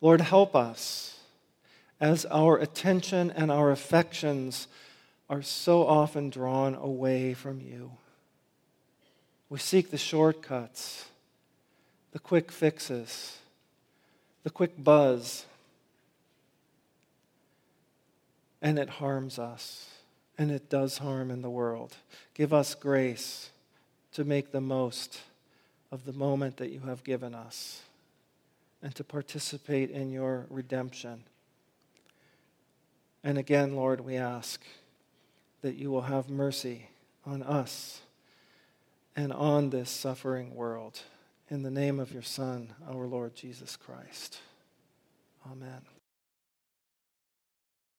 Lord, 0.00 0.20
help 0.20 0.54
us 0.54 1.18
as 2.00 2.24
our 2.26 2.56
attention 2.56 3.32
and 3.32 3.50
our 3.50 3.72
affections 3.72 4.68
are 5.28 5.42
so 5.42 5.86
often 5.86 6.30
drawn 6.30 6.74
away 6.76 7.34
from 7.34 7.60
you. 7.60 7.90
We 9.48 9.58
seek 9.58 9.90
the 9.90 9.98
shortcuts, 9.98 11.06
the 12.12 12.20
quick 12.20 12.52
fixes, 12.52 13.38
the 14.44 14.50
quick 14.50 14.82
buzz, 14.82 15.46
and 18.62 18.78
it 18.78 18.88
harms 18.88 19.38
us, 19.38 19.88
and 20.38 20.50
it 20.50 20.68
does 20.68 20.98
harm 20.98 21.30
in 21.30 21.42
the 21.42 21.50
world. 21.50 21.96
Give 22.34 22.52
us 22.52 22.74
grace 22.74 23.50
to 24.12 24.24
make 24.24 24.52
the 24.52 24.60
most 24.60 25.20
of 25.90 26.04
the 26.04 26.12
moment 26.12 26.56
that 26.58 26.70
you 26.70 26.80
have 26.80 27.04
given 27.04 27.34
us 27.34 27.82
and 28.82 28.94
to 28.94 29.04
participate 29.04 29.90
in 29.90 30.10
your 30.10 30.46
redemption. 30.48 31.24
And 33.22 33.36
again, 33.36 33.76
Lord, 33.76 34.00
we 34.00 34.16
ask 34.16 34.62
that 35.62 35.76
you 35.76 35.90
will 35.90 36.02
have 36.02 36.30
mercy 36.30 36.88
on 37.26 37.42
us 37.42 38.00
and 39.14 39.32
on 39.32 39.70
this 39.70 39.90
suffering 39.90 40.54
world. 40.54 41.00
In 41.50 41.62
the 41.62 41.70
name 41.70 41.98
of 41.98 42.12
your 42.12 42.22
Son, 42.22 42.72
our 42.88 43.06
Lord 43.06 43.34
Jesus 43.34 43.76
Christ. 43.76 44.38
Amen. 45.50 45.99